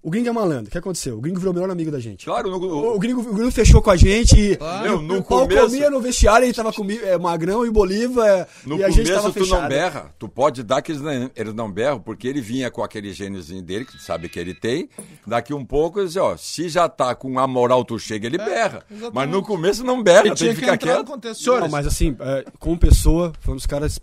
[0.00, 0.68] O gringo é malandro.
[0.68, 1.18] O que aconteceu?
[1.18, 2.24] O gringo virou o melhor amigo da gente.
[2.24, 5.18] Claro, O, no, o gringo, o gringo fechou com a gente e, Meu, e no
[5.18, 8.76] o pau começo- comia no vestiário, ele tava comigo, é, Magrão e Bolívar, é, no
[8.78, 9.62] e a gente tava começo tu fechado.
[9.62, 10.14] não berra.
[10.16, 13.60] Tu pode dar que eles não, eles não berram, porque ele vinha com aquele gêniozinho
[13.60, 14.88] dele, que tu sabe que ele tem.
[15.26, 18.38] Daqui um pouco, eles dizem, ó, se já tá com a moral, tu chega, ele
[18.38, 18.84] berra.
[19.12, 21.08] Mas no começo não berra, Ele tem tinha que ficar quieto.
[21.24, 23.98] Não, Senhores, mas assim, é, como pessoa, foi um dos caras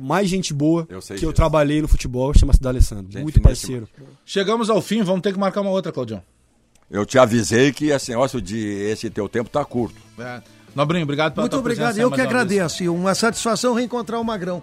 [0.00, 1.36] mais gente boa Eu sei que eu disso.
[1.36, 3.20] trabalhei no futebol, chama-se D'Alessandro.
[3.20, 3.88] Muito parceiro.
[4.24, 6.22] chegamos ao fim, vamos ter que marcar uma outra, Claudião.
[6.90, 9.94] Eu te avisei que esse negócio de esse teu tempo tá curto.
[10.18, 10.42] É.
[10.74, 12.02] Nobrinho, obrigado pela Muito tua obrigado, presença.
[12.02, 12.82] eu que agradeço.
[12.82, 14.62] E uma satisfação reencontrar o Magrão.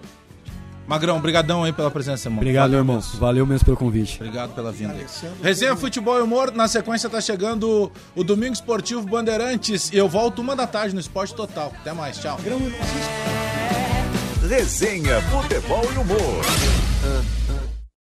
[0.87, 2.39] Magrão, brigadão aí pela presença, irmão.
[2.39, 2.95] Obrigado, Valeu irmão.
[2.95, 3.19] mesmo.
[3.19, 4.15] Valeu mesmo pelo convite.
[4.21, 4.95] Obrigado pela vinda.
[5.43, 10.39] Resenha Futebol e Humor, na sequência tá chegando o Domingo Esportivo Bandeirantes e eu volto
[10.39, 11.73] uma da tarde no Esporte Total.
[11.81, 12.37] Até mais, tchau
[14.47, 16.45] resenha, futebol e humor.
[17.03, 17.36] Ah.